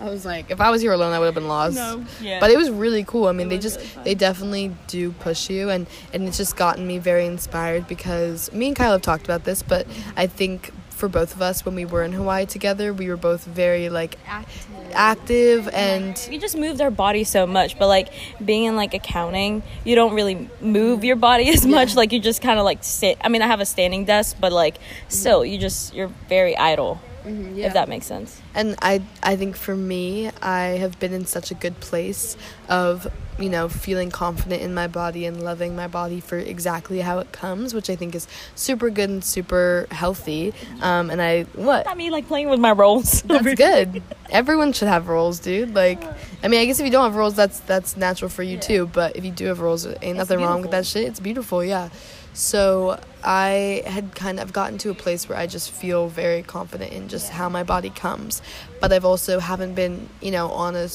[0.00, 1.76] I was like, if I was here alone, I would have been lost.
[1.76, 2.38] No, yeah.
[2.38, 3.26] But it was really cool.
[3.26, 6.86] I mean, they just really they definitely do push you, and and it's just gotten
[6.86, 11.08] me very inspired because me and Kyle have talked about this, but I think for
[11.08, 14.70] both of us when we were in Hawaii together, we were both very like active
[14.92, 18.12] and we just moved our body so much but like
[18.44, 21.94] being in like accounting you don't really move your body as much.
[21.94, 24.52] Like you just kind of like sit i mean i have a standing desk but
[24.52, 24.78] like
[25.08, 29.74] still you just you're very idle if that makes sense and I I think for
[29.74, 32.36] me, I have been in such a good place
[32.68, 33.06] of
[33.38, 37.32] you know feeling confident in my body and loving my body for exactly how it
[37.32, 40.54] comes, which I think is super good and super healthy.
[40.80, 44.02] Um, and I what i mean like playing with my roles that's good.
[44.30, 45.74] Everyone should have roles, dude.
[45.74, 46.02] Like,
[46.42, 48.86] I mean, I guess if you don't have roles, that's that's natural for you too.
[48.86, 51.04] But if you do have roles, ain't nothing wrong with that shit.
[51.04, 51.90] It's beautiful, yeah.
[52.32, 56.92] So I had kind of gotten to a place where I just feel very confident
[56.92, 58.42] in just how my body comes.
[58.80, 60.88] But I've also haven't been, you know, on a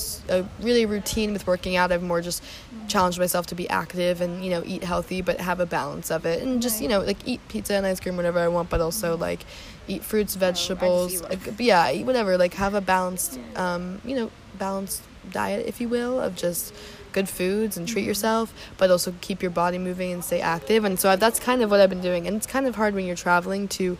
[0.61, 1.91] really routine with working out.
[1.91, 2.43] I've more just
[2.87, 6.25] challenged myself to be active and you know eat healthy, but have a balance of
[6.25, 8.81] it, and just you know like eat pizza and ice cream whenever I want, but
[8.81, 9.45] also like
[9.87, 12.37] eat fruits, vegetables, like, but yeah, eat whatever.
[12.37, 15.01] Like have a balanced, um, you know, balanced
[15.31, 16.73] diet, if you will, of just
[17.11, 18.09] good foods and treat mm-hmm.
[18.09, 20.85] yourself, but also keep your body moving and stay active.
[20.85, 22.27] And so I, that's kind of what I've been doing.
[22.27, 23.97] And it's kind of hard when you're traveling to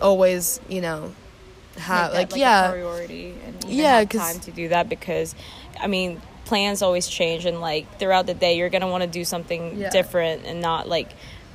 [0.00, 1.12] always, you know,
[1.78, 2.68] have that, like, yeah.
[2.68, 5.34] a priority and Yeah, time to do that because
[5.80, 9.24] i mean plans always change and like throughout the day you're gonna want to do
[9.24, 9.90] something Yeah.
[9.90, 11.08] different and not like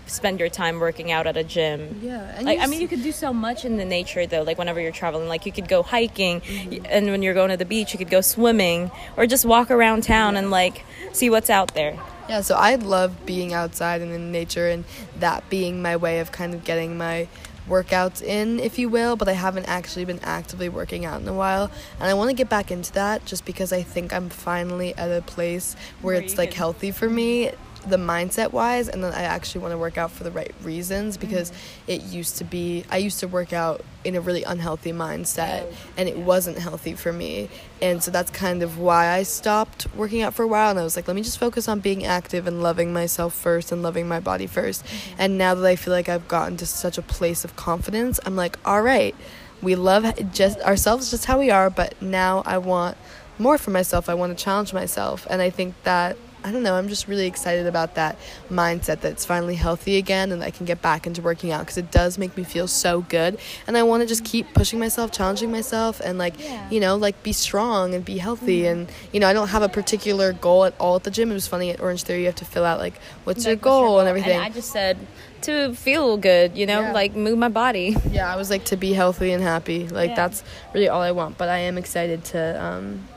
[0.09, 3.03] spend your time working out at a gym Yeah, and like I mean, you could
[3.03, 4.41] do so much in the nature though.
[4.43, 6.85] Like whenever you're traveling, like you could go hiking, Mm-hmm.
[6.89, 10.03] and when you're going to the beach, you could go swimming or just walk around
[10.03, 10.83] town and like
[11.13, 11.97] see what's out there.
[12.27, 14.83] Yeah, so I love being outside and in nature, and
[15.19, 17.27] that being my way of kind of getting my
[17.67, 19.15] workouts in, if you will.
[19.15, 22.35] But I haven't actually been actively working out in a while, and I want to
[22.35, 26.23] get back into that just because I think I'm finally at a place where, Where
[26.23, 27.51] it's like can- healthy for me.
[27.89, 31.17] The mindset wise, and then I actually want to work out for the right reasons
[31.17, 31.91] because mm-hmm.
[31.91, 36.07] it used to be I used to work out in a really unhealthy mindset, and
[36.07, 37.49] it wasn't healthy for me.
[37.81, 40.69] And so that's kind of why I stopped working out for a while.
[40.69, 43.71] And I was like, let me just focus on being active and loving myself first
[43.71, 45.15] and loving my body 1st mm-hmm.
[45.17, 48.35] And now that I feel like I've gotten to such a place of confidence, I'm
[48.35, 49.15] like, all right,
[49.61, 52.97] we love just ourselves just how we are, but now I want
[53.37, 54.09] more for myself.
[54.09, 55.25] I want to challenge myself.
[55.29, 58.17] And I think that I don't know, I'm just really excited about that
[58.49, 61.77] mindset that it's finally healthy again and I can get back into working out because
[61.77, 63.37] it does make me feel so good.
[63.67, 66.35] And I want to just keep pushing myself, challenging myself, and like,
[66.71, 68.61] you know, like be strong and be healthy.
[68.61, 68.79] Mm-hmm.
[68.81, 71.29] And, you know, I don't have a particular goal at all at the gym.
[71.29, 72.93] It was funny at Orange Theory, you have to fill out like,
[73.25, 74.39] what's your Like, what's goal your and everything.
[74.39, 74.97] I just said
[75.41, 76.93] to feel good, you know, Yeah.
[76.93, 77.97] like move my body.
[78.11, 79.87] yeah, I was like to be healthy and happy.
[79.89, 80.15] Like, Yeah.
[80.15, 81.37] that's really all I want.
[81.37, 83.07] But I am excited to, um,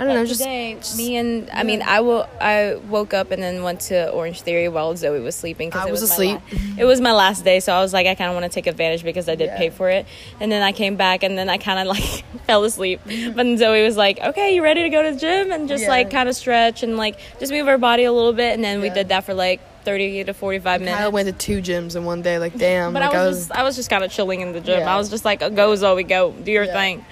[0.00, 0.40] I don't know, just.
[0.40, 2.26] today, me and I mean, I will.
[2.40, 5.70] I woke up and then went to Orange Theory while Zoe was sleeping.
[5.70, 6.40] 'cause I it was my asleep.
[6.52, 8.54] la- it was my last day, so I was like, I kind of want to
[8.54, 9.58] take advantage because I did Yeah.
[9.58, 10.06] pay for it.
[10.40, 13.00] And then I came back, and then I kind of like fell asleep.
[13.04, 15.82] But then Zoe was like, "Okay, you ready to go to the gym and just
[15.84, 15.90] Yeah.
[15.90, 18.80] like kind of stretch and like just move our body a little bit?" And then
[18.80, 21.00] we did that for like thirty to forty-five minutes.
[21.00, 22.38] I went to two gyms in one day.
[22.38, 22.92] Like, damn.
[22.92, 24.80] but like, I was, just I was just kind of chilling in the gym.
[24.80, 24.94] Yeah.
[24.94, 26.72] I was just like, "Go Zoe, go do your Yeah.
[26.72, 27.04] thing."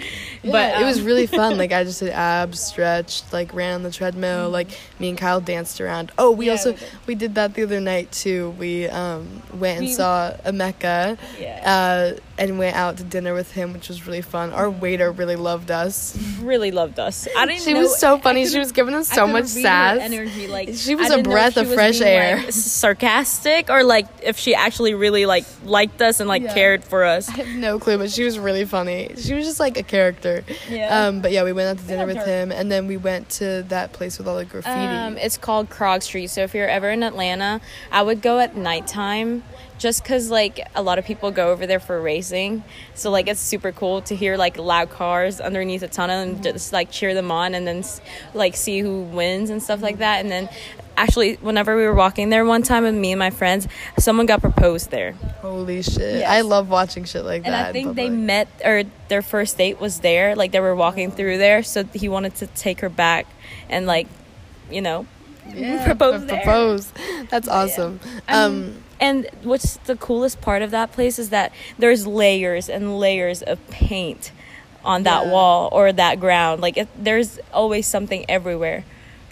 [0.43, 1.57] but but it was um, really fun.
[1.59, 4.51] Like I just did abs, stretched, like ran on the treadmill.
[4.51, 4.69] Like
[5.01, 6.12] me and Kyle danced around.
[6.19, 7.35] Oh, we Yeah, also we did.
[7.35, 8.51] that the other night too.
[8.59, 11.19] We um went and We- saw Emeka.
[11.41, 12.12] Yeah.
[12.14, 14.53] Uh, and went out to dinner with him, which was really fun.
[14.53, 16.16] Our waiter really loved us.
[16.41, 17.27] really loved us.
[17.37, 17.62] I didn't.
[17.62, 18.47] She was so funny.
[18.47, 19.99] She was giving us so much sass.
[20.01, 20.47] energy.
[20.47, 22.37] Like She was I a breath of was fresh air.
[22.37, 26.55] like, sarcastic, or like if she actually really like liked us and like Yeah.
[26.55, 27.29] cared for us.
[27.29, 29.15] I have no clue, but she was really funny.
[29.19, 30.45] She was just like a character.
[30.69, 31.07] Yeah.
[31.07, 32.25] Um, but yeah, we went out to dinner with her.
[32.25, 34.75] him, and then we went to that place with all the graffiti.
[34.75, 36.29] Um, it's called Krog Street.
[36.29, 37.61] So if you're ever in Atlanta,
[37.93, 39.43] I would go at nighttime.
[39.79, 43.39] Just cause like a lot of people go over there for racing, so like it's
[43.39, 47.31] super cool to hear like loud cars underneath a tunnel and just like cheer them
[47.31, 47.85] on, and then
[48.35, 50.19] like see who wins and stuff like that.
[50.19, 50.49] And then
[50.99, 53.66] actually, whenever we were walking there one time with me and my friends,
[53.99, 55.12] someone got proposed there.
[55.40, 56.20] Holy shit!
[56.20, 56.28] Yes.
[56.30, 57.68] I love watching shit like And that.
[57.68, 58.20] I think they public.
[58.24, 60.34] met, or their first date was there.
[60.36, 63.26] Like they were walking through there, so he wanted to take her back
[63.68, 64.09] and like,
[64.70, 65.07] you know,
[65.55, 66.42] yeah, propose there.
[66.42, 66.92] propose.
[67.30, 68.01] That's awesome.
[68.28, 72.68] I Um, mean, and what's the coolest part of that place is that there's layers
[72.68, 74.32] and layers of paint
[74.84, 75.32] on that Yeah.
[75.32, 76.61] wall or that ground.
[76.61, 78.84] Like it, there's always something everywhere.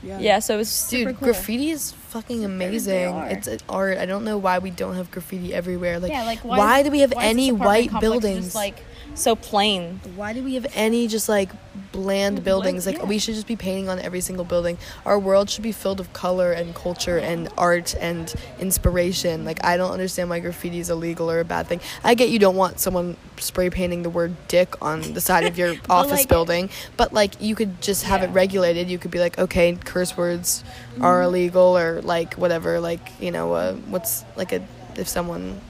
[0.06, 1.26] Yeah, so it's super Dude, cool.
[1.26, 3.14] graffiti is fucking amazing.
[3.26, 3.98] It's an art.
[3.98, 5.98] I don't know why we don't have graffiti everywhere.
[5.98, 8.46] Like, yeah, like why, do we have any white buildings?
[8.46, 8.82] Just like
[9.16, 10.00] so plain.
[10.14, 11.50] why do we have any just like
[11.92, 12.86] bland buildings?
[12.86, 13.04] Like yeah.
[13.04, 14.78] we should just be painting on every single building.
[15.04, 19.44] Our world should be filled with color and culture and art and inspiration.
[19.44, 21.80] Like I don't understand why graffiti is illegal or a bad thing.
[22.04, 25.58] I get you don't want someone spray painting the word dick on the side of
[25.58, 28.88] your office like- building, but like you could just have it regulated.
[28.90, 30.62] You could be like, okay, curse words
[31.00, 31.24] are Mm-hmm.
[31.28, 32.80] illegal or like whatever.
[32.80, 34.62] Like you know, uh, what's like a
[34.96, 35.60] if someone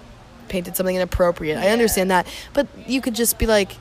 [0.49, 1.59] painted something inappropriate.
[1.59, 3.73] I understand that, but you could just be like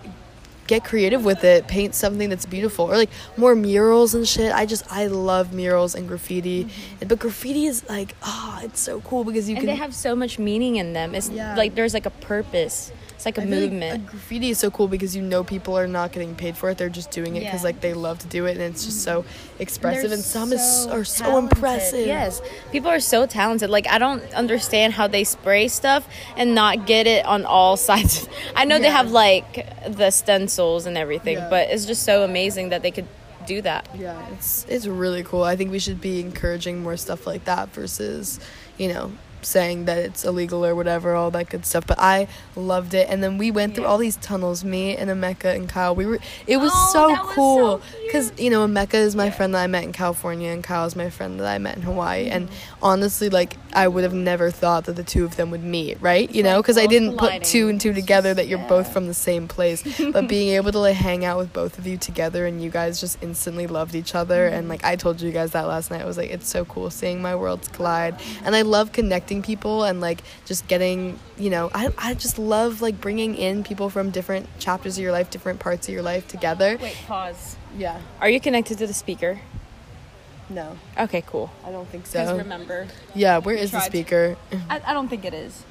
[0.67, 4.65] get creative with it paint something that's beautiful or like more murals and shit i
[4.65, 6.67] just i love murals and graffiti
[7.07, 9.59] but graffiti is like ah it's so cool because you Mm-hmm.
[9.59, 11.13] and can they have so much meaning in them.
[11.13, 11.55] It's Yeah.
[11.55, 12.91] like there's like a purpose.
[13.15, 14.07] It's like a I like movement.
[14.07, 16.77] a graffiti is so cool because you know people are not getting paid for it
[16.77, 17.67] they're just doing it because Yeah.
[17.69, 19.61] like they love to do it and it's just so mm-hmm.
[19.61, 21.57] expressive They're and some is are so talented.
[21.57, 22.41] impressive Yes,
[22.71, 23.69] people are so talented.
[23.69, 26.07] Like I don't understand how they spray stuff
[26.37, 28.27] and not get it on all sides.
[28.55, 31.49] I know they have like the stencils and everything, Yeah.
[31.49, 33.07] but it's just so amazing that they could
[33.47, 33.87] do that.
[33.95, 35.43] Yeah, it's it's really cool.
[35.43, 38.39] I think we should be encouraging more stuff like that versus,
[38.77, 39.11] you know,
[39.45, 41.85] saying that it's illegal or whatever, all that good stuff.
[41.87, 44.63] But I loved it, and then we went through all these tunnels.
[44.63, 46.19] Me and Emeka and Kyle, we were.
[46.47, 49.67] It was Oh, so cool so because you know Emeka is my friend that I
[49.67, 52.27] met in California, and Kyle is my friend that I met in Hawaii.
[52.27, 52.83] And Mm-hmm.
[52.83, 56.33] honestly, like I would have never thought that the two of them would meet, right?
[56.33, 59.13] You know, because I didn't put two and two together that you're both from the
[59.13, 59.83] same place.
[60.13, 63.01] but being able to like hang out with both of you together and you guys
[63.01, 64.69] just instantly loved each other and mm-hmm.
[64.69, 66.01] like I told you guys that last night.
[66.01, 68.15] I was like, it's so cool seeing my worlds collide.
[68.45, 72.81] And I love connecting people and like just getting, you know, I I just love
[72.81, 76.27] like bringing in people from different chapters of your life, different parts of your life
[76.27, 76.77] together.
[76.81, 77.57] Wait, pause.
[77.77, 77.99] Yeah.
[78.21, 79.41] Are you connected to the speaker?
[80.49, 81.49] No, Okay, cool.
[81.65, 82.37] I don't think Because so.
[82.37, 84.37] remember, Yeah, where is the tried speaker?
[84.69, 85.63] I, I don't think it is.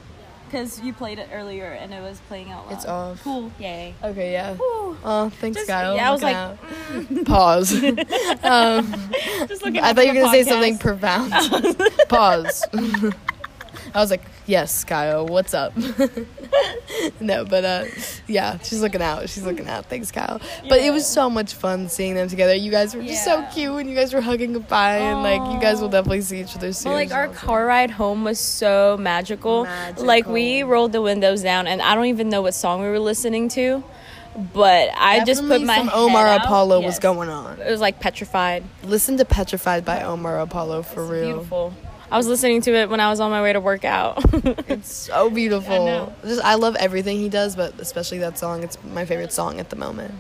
[0.47, 2.75] Because you played it earlier and it was playing out loud.
[2.75, 3.23] It's off.
[3.25, 3.51] Cool.
[3.59, 3.95] Yay.
[4.03, 4.55] Okay, yeah.
[4.55, 4.97] Whew.
[5.05, 5.97] Oh, thanks, Just- Kyle.
[5.97, 6.59] yeah, I was like, out.
[7.25, 7.73] pause.
[8.45, 9.11] um,
[9.49, 10.49] Just looking I thought you were gonna say podcast.
[10.49, 11.33] something profound.
[12.09, 12.65] Pause.
[13.95, 15.73] I was like, "Yes, Kyle, what's up?"
[17.21, 17.85] no, but uh,
[18.27, 19.29] yeah, she's looking out.
[19.29, 19.87] She's looking out.
[19.87, 20.41] Thanks, Kyle.
[20.69, 22.55] But it was so much fun seeing them together.
[22.55, 25.61] You guys were just so cute, and you guys were hugging goodbye, and like you
[25.61, 26.91] guys will definitely see each other soon.
[26.91, 29.67] Well, like our car ride home was so magical.
[29.99, 32.99] Like we rolled the windows down, and I don't even know what song we were
[33.01, 33.83] listening to,
[34.53, 36.45] but I just put my some head Omar out.
[36.45, 36.99] Apollo was Yes.
[37.01, 37.61] going on.
[37.61, 38.65] It was like petrified.
[38.83, 41.33] Listen to "Petrified" by Omar Apollo for It's real.
[41.35, 41.75] Beautiful.
[42.15, 44.23] I was listening to it when I was on my way to work out.
[44.75, 45.85] It's so beautiful.
[45.85, 46.13] know.
[46.25, 48.63] Just I love everything he does, but especially that song.
[48.63, 50.15] It's my favorite song at the moment.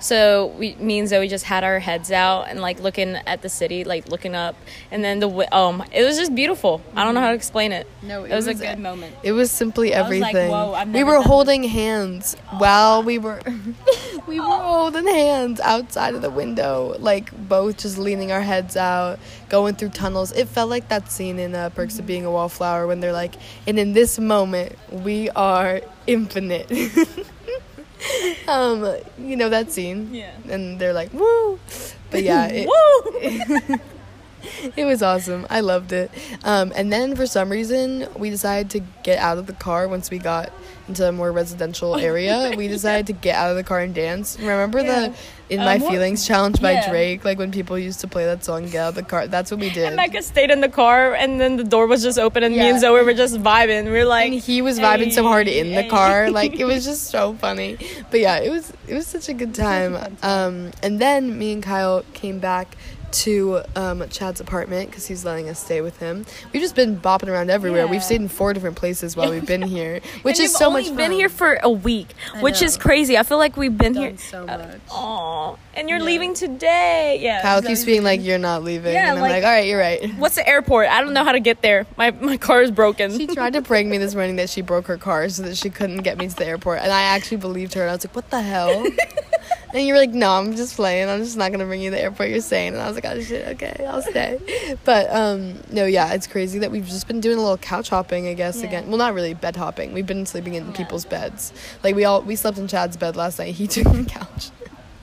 [0.00, 3.48] so we, me and Zoe just had our heads out and like looking at the
[3.48, 4.54] city, like looking up,
[4.90, 6.80] and then the um, it was just beautiful.
[6.94, 7.86] I don't know how to explain it.
[8.02, 9.14] No, it was, a good moment.
[9.22, 10.50] It was simply was like, everything.
[10.50, 13.40] whoa, I've we were done holding hands while we were
[14.26, 19.18] we were holding hands outside of the window, like both just leaning our heads out,
[19.48, 20.32] going through tunnels.
[20.32, 23.34] It felt like that scene in uh, Perks of Being a Wallflower when they're like,
[23.66, 26.70] and in this moment we are infinite.
[28.48, 30.12] um, you know that scene.
[30.12, 30.32] Yeah.
[30.48, 31.58] And they're like, woo.
[32.10, 33.78] But yeah, it, Woo!
[34.76, 35.46] it was awesome.
[35.50, 36.10] I loved it.
[36.44, 40.10] Um, and then for some reason, we decided to get out of the car once
[40.10, 40.52] we got
[40.88, 42.52] into a more residential area.
[42.56, 44.36] we decided to get out of the car and dance.
[44.38, 45.14] Remember the
[45.48, 46.90] "In Um, My what- Feelings" challenge by Yeah.
[46.90, 47.24] Drake?
[47.24, 49.60] Like when people used to play that song, "Get out of the car." That's what
[49.60, 49.92] we did.
[49.92, 52.68] And Emeka stayed in the car, and then the door was just open, and me
[52.68, 53.84] and Zoe were just vibing.
[53.84, 56.84] We were like, and he was vibing so hard in the car, like it was
[56.84, 57.76] just so funny.
[58.10, 59.96] But yeah, it was it was such a good time.
[60.22, 62.76] Um, and then me and Kyle came back
[63.12, 66.24] to um, Chad's apartment because he's letting us stay with him.
[66.52, 67.86] We've just been bopping around everywhere.
[67.86, 70.84] We've stayed in four different places while we've been here, which and is so much
[70.84, 70.90] fun.
[70.96, 72.08] We've been here for a week,
[72.40, 73.16] which is crazy.
[73.18, 74.16] I feel like we've been here.
[74.16, 74.80] so uh, much.
[74.90, 76.04] Aw, and you're Yeah.
[76.04, 77.18] leaving today.
[77.20, 77.42] Yeah.
[77.42, 79.78] Kyle keeps being like, "You're not leaving," Yeah, and I'm like- like, "All right, you're
[79.78, 80.88] right." "What's the airport?
[80.88, 81.86] I don't know how to get there.
[81.96, 84.86] My my car is broken." She tried to prank me this morning that she broke
[84.86, 87.74] her car so that she couldn't get me to the airport, and I actually believed
[87.74, 87.82] her.
[87.82, 88.84] And I was like, "What the hell?"
[89.72, 91.08] And you were like, no, I'm just playing.
[91.08, 92.30] I'm just not gonna bring you to the airport.
[92.30, 94.76] You're saying, and I was like, oh shit, okay, I'll stay.
[94.84, 98.26] But um, no, yeah, it's crazy that we've just been doing a little couch hopping,
[98.26, 98.60] I guess.
[98.60, 98.68] Yeah.
[98.68, 99.92] Again, well, not really bed hopping.
[99.92, 101.52] We've been sleeping in people's beds.
[101.84, 103.54] Like we all we slept in Chad's bed last night.
[103.54, 104.50] He took the couch.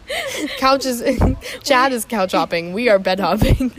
[0.58, 1.04] couch is
[1.64, 2.74] Chad is couch hopping.
[2.74, 3.72] We are bed hopping.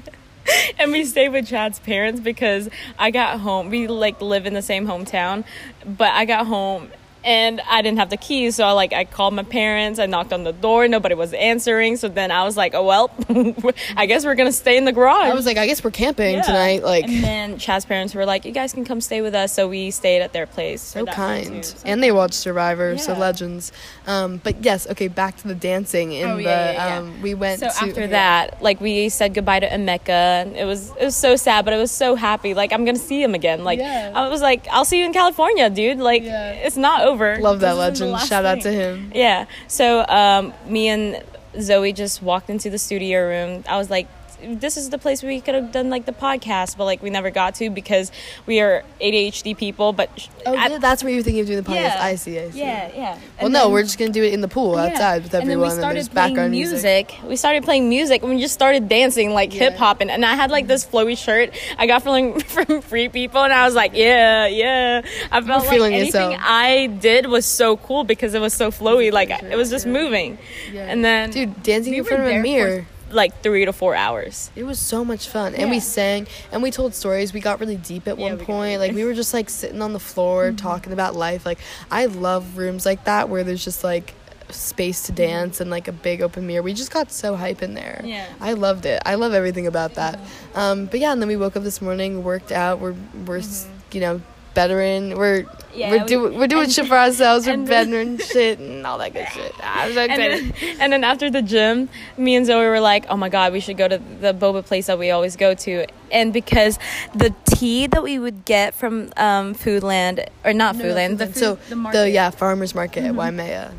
[0.79, 3.69] and we stayed with Chad's parents because I got home.
[3.69, 5.45] We like live in the same hometown,
[5.85, 6.91] but I got home
[7.29, 9.99] and I didn't have the keys, so I like I called my parents.
[10.01, 11.97] I knocked on the door, nobody was answering.
[11.97, 13.11] So then I was like, "Oh well,
[13.97, 16.37] I guess we're gonna stay in the garage." I was like, I guess we're camping
[16.37, 16.43] Yeah.
[16.43, 16.83] tonight.
[16.83, 19.69] Like and then Chad's parents were like, "You guys can come stay with us." So
[19.69, 20.81] we stayed at their place.
[20.81, 21.77] so for that night, kind too.
[21.85, 23.73] And they watched survivor so legends
[24.07, 26.99] um but yes okay back to the dancing in Oh, the yeah, yeah, yeah.
[26.99, 30.55] um we went So to after that, like we said goodbye to Emeka.
[30.57, 32.55] It was it was so sad, but I was so happy.
[32.55, 33.65] Like I'm gonna see him again.
[33.65, 34.13] Like Yeah.
[34.15, 35.99] I was like, I'll see you in California, dude.
[35.99, 36.53] Like Yeah.
[36.67, 37.18] it's not over.
[37.41, 39.47] Love that This isn't the legend shout out to him Yeah.
[39.67, 41.23] So um, me and
[41.61, 43.65] Zoe just walked into the studio room.
[43.69, 44.07] I was like,
[44.43, 47.11] this is the place where we could have done like the podcast, but like we
[47.11, 48.11] never got to because
[48.47, 49.93] we are ADHD people.
[49.93, 51.99] But oh at- yeah, that's what you're thinking of doing the podcast Yeah.
[52.03, 53.15] i see i see yeah, yeah.
[53.15, 54.85] well And no then- we're just gonna do it in the pool Yeah.
[54.87, 57.89] outside with And then we everyone and, started there's playing background music, We started playing
[57.89, 59.71] music and we just started dancing like Yeah.
[59.71, 60.11] hip hopping.
[60.11, 63.65] And I had like this flowy shirt I got from from Free People, and I
[63.65, 65.03] was like, yeah, yeah.
[65.31, 66.37] I felt like anything yourself.
[66.41, 69.13] I did was so cool because it was so flowy.
[69.13, 70.39] Like it was just moving.
[70.73, 70.87] Yeah.
[70.91, 74.51] And then dude dancing we in front of a mirror like three to four hours.
[74.55, 75.55] It was so much fun.
[75.55, 77.33] And we sang and we told stories.
[77.33, 78.81] We got really deep at Yeah, one point.
[78.81, 80.57] Like we were just like sitting on the floor mm-hmm.
[80.57, 81.47] talking about life.
[81.47, 81.59] Like
[81.91, 84.15] I love rooms like that where there's just like
[84.51, 85.17] space to mm-hmm.
[85.17, 86.63] dance and like a big open mirror.
[86.63, 88.01] We just got so hype in there.
[88.05, 88.27] Yeah.
[88.41, 89.03] I loved it.
[89.05, 90.19] I love everything about that.
[90.55, 92.81] Um, but yeah, and then we woke up this morning, worked out.
[92.81, 92.97] We're
[93.27, 93.79] we're s mm-hmm.
[93.93, 94.23] you know
[94.63, 95.17] veteran.
[95.21, 95.45] We're
[95.75, 97.47] Yeah, we're we- doing we're doing and- shit for ourselves.
[97.47, 99.53] We're and then- veteran shit and all that good shit.
[99.63, 103.17] I'm so And then, and then after the gym, me and Zoe were like, "Oh
[103.25, 106.33] my god, we should go to the boba place that we always go to." And
[106.33, 106.79] because
[107.15, 111.49] the tea that we would get from um, Foodland or not Foodland, the food, so
[111.69, 111.93] the, Mm-hmm.
[111.93, 113.71] the yeah farmers market at Waimea.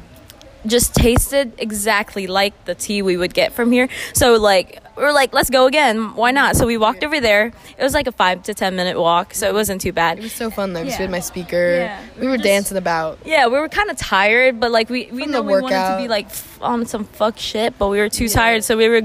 [0.67, 3.87] just tasted exactly like the tea we would get from here.
[4.13, 6.13] So like we are like, let's go again.
[6.15, 6.55] Why not?
[6.57, 7.53] So we walked over there.
[7.77, 10.19] It was like a five to ten minute walk, so it wasn't too bad.
[10.19, 10.81] It was so fun though.
[10.83, 10.97] 'cause Yeah.
[10.97, 11.75] we had my speaker.
[11.77, 12.01] Yeah.
[12.19, 13.17] We were Just- dancing about.
[13.25, 15.95] Yeah, we were kind of tired, but like we we From know the we wanted
[15.95, 18.89] to be like f- on some fuck shit, but we were too tired, so we
[18.89, 19.01] were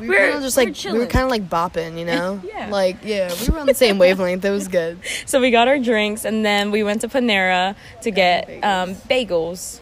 [0.00, 1.08] We were, kind of just like we were chilling.
[1.08, 2.40] kind of like bopping, you know.
[2.54, 2.68] Yeah.
[2.70, 4.44] Like yeah, we were on the same wavelength.
[4.44, 4.98] It was good.
[5.26, 9.80] So we got our drinks, and then we went to Panera to get um, bagels.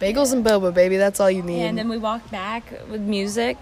[0.00, 0.96] Bagels and boba, baby.
[0.96, 1.62] That's all you need.
[1.64, 3.56] And then we walked back with music.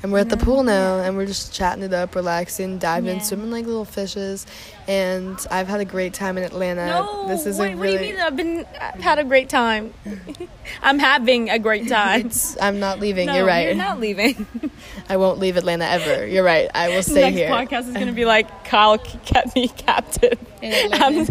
[0.00, 3.22] And we're at the pool now, and we're just chatting it up, relaxing, diving, Yeah.
[3.22, 4.46] swimming like little fishes.
[4.86, 6.86] And I've had a great time in Atlanta.
[6.86, 8.16] No, this is wait, a what do you mean?
[8.20, 9.92] I've been I've had a great time.
[10.82, 12.26] I'm having a great time.
[12.26, 13.26] It's, I'm not leaving.
[13.26, 13.66] no, you're right.
[13.66, 14.46] You're not leaving.
[15.08, 16.26] I won't leave Atlanta ever.
[16.26, 16.70] You're right.
[16.74, 17.48] I will stay Next here.
[17.50, 20.38] podcast is gonna be like Kyle kept me captive.
[20.62, 21.26] I'm,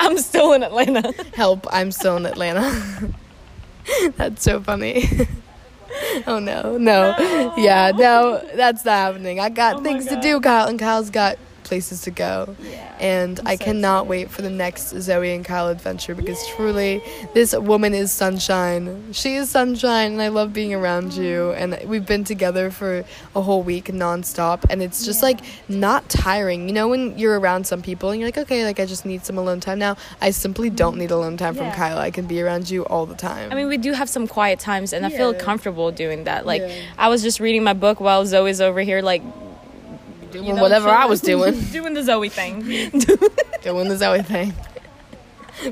[0.00, 1.12] I'm still in Atlanta.
[1.34, 1.66] Help!
[1.70, 3.12] I'm still in Atlanta.
[4.16, 5.08] that's so funny.
[6.26, 7.14] oh no, no,
[7.56, 9.40] yeah, no, that's not happening.
[9.40, 11.38] I got Oh things to do, Kyle, and Kyle's got
[11.72, 12.54] places to go.
[12.60, 12.96] Yeah.
[13.00, 14.10] And I so cannot excited.
[14.10, 17.02] wait for the next Zoe and Kyle adventure because truly,
[17.32, 19.14] this woman is sunshine.
[19.14, 21.38] She is sunshine, and I love being around you.
[21.40, 21.72] Mm-hmm.
[21.80, 23.04] And we've been together for
[23.34, 25.28] a whole week nonstop, and it's just Yeah.
[25.28, 26.68] like not tiring.
[26.68, 29.24] You know, when you're around some people and you're like, okay, like I just need
[29.24, 29.96] some alone time now.
[30.20, 31.00] I simply don't mm-hmm.
[31.00, 31.96] need alone time from Kyle.
[31.96, 33.50] I can be around you all the time.
[33.50, 36.44] I mean, we do have some quiet times, and I feel comfortable doing that.
[36.44, 36.74] Like, Yeah.
[36.98, 39.22] I was just reading my book while Zoe's over here, like
[40.32, 42.60] doing you know, whatever I was doing, doing the Zoe thing.
[43.62, 44.52] doing the Zoe thing.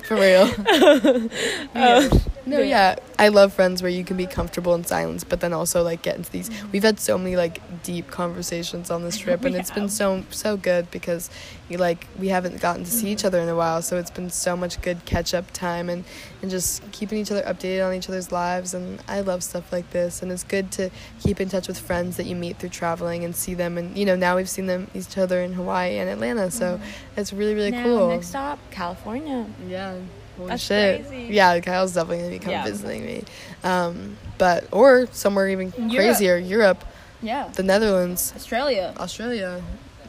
[0.04, 0.48] For real.
[1.74, 2.08] Uh,
[2.46, 2.96] no, yeah.
[3.20, 6.16] I love friends where you can be comfortable in silence, but then also like get
[6.16, 6.48] into these.
[6.48, 6.70] Mm-hmm.
[6.72, 10.24] We've had so many like deep conversations on this trip, and We it's been so
[10.30, 11.28] so good because
[11.68, 13.26] you like we haven't gotten to see each mm-hmm.
[13.26, 16.06] other in a while, so it's been so much good catch up time and
[16.40, 18.72] and just keeping each other updated on each other's lives.
[18.72, 20.88] And I love stuff like this, and it's good to
[21.22, 23.76] keep in touch with friends that you meet through traveling and see them.
[23.76, 27.20] And you know now we've seen them each other in Hawaii and Atlanta, so mm-hmm.
[27.20, 28.08] it's really really Now, cool.
[28.08, 29.44] Next stop, California.
[29.68, 29.98] Yeah.
[30.36, 31.06] Holy That's shit.
[31.08, 31.34] crazy.
[31.34, 32.64] Yeah, Kyle's definitely gonna be come Yeah.
[32.64, 33.24] visiting me.
[33.64, 35.94] Um, but or somewhere even Europe.
[35.94, 36.84] crazier, Europe,
[37.22, 39.62] Yeah, the Netherlands, Australia, Australia,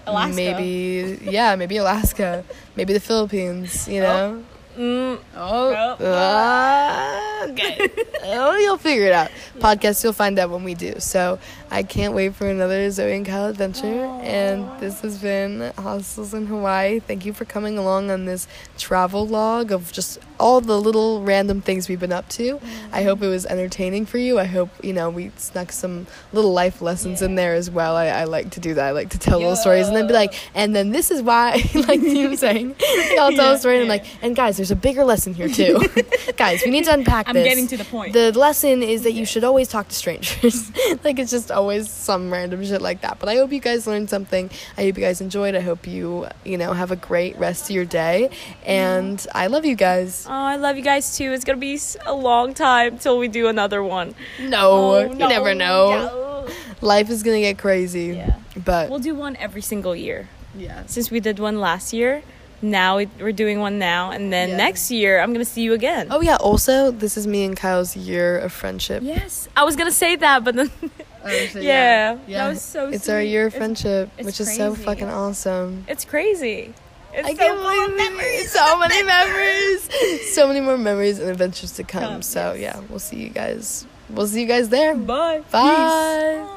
[0.07, 0.35] Alaska.
[0.35, 2.43] maybe yeah, maybe Alaska,
[2.75, 3.87] maybe the Philippines.
[3.87, 4.43] You know,
[4.77, 6.13] Mm, Oh, Oh.
[6.55, 7.89] ah, okay.
[8.23, 9.29] oh, you'll figure it out.
[9.59, 10.93] Podcast, you'll find out when we do.
[10.99, 11.39] So
[11.73, 14.03] I can't wait for another Zoe and Kyle adventure.
[14.21, 16.99] And this has been Hostels in Hawaii.
[16.99, 18.45] Thank you for coming along on this
[18.77, 22.59] travel log of just all the little random things we've been up to.
[22.91, 24.37] I hope it was entertaining for you.
[24.37, 27.95] I hope you know we snuck some little life lessons in there as well.
[27.95, 28.87] I, I like to do that.
[28.87, 31.63] I like to tell little stories and then be like, and then this is why,
[31.87, 32.75] like you were saying,
[33.17, 35.79] I'll tell a story and I'm like, and guys, there's a bigger lesson here too.
[36.35, 37.47] guys, we need to unpack I'm this.
[37.47, 38.11] getting to the point.
[38.11, 40.69] The lesson is that you should always talk to strangers.
[41.05, 43.19] like it's just always some random shit like that.
[43.19, 44.49] But I hope you guys learned something.
[44.77, 45.53] I hope you guys enjoyed.
[45.55, 48.29] I hope you, you know, have a great rest of your day.
[48.65, 50.25] And I love you guys.
[50.27, 51.31] Oh, I love you guys too.
[51.31, 54.15] It's gonna be a long time till we do another one.
[54.39, 56.47] No, Oh, you never know.
[56.81, 58.07] Life is gonna get crazy.
[58.17, 58.35] Yeah.
[58.65, 60.27] But We'll do one every single year.
[60.55, 60.83] yeah.
[60.87, 62.23] Since we did one last year,
[62.63, 64.57] now we- we're doing one now, and then Yeah.
[64.57, 66.07] next year I'm gonna see you again.
[66.11, 69.01] Oh yeah, also this is me and Kyle's year of friendship.
[69.03, 70.69] Yes, I was gonna say that, but then
[71.25, 72.89] yeah, that was so.
[72.89, 75.85] It's our year of friendship, it's which is so fucking awesome.
[75.87, 76.73] It's crazy.
[77.13, 78.51] It's I so can't believe memories.
[78.51, 80.33] So many memories.
[80.33, 82.03] so many more memories and adventures to come.
[82.03, 82.75] Come, so yes.
[82.75, 83.85] yeah, we'll see you guys.
[84.09, 84.95] We'll see you guys there.
[84.95, 85.43] Bye.
[85.51, 86.47] Bye.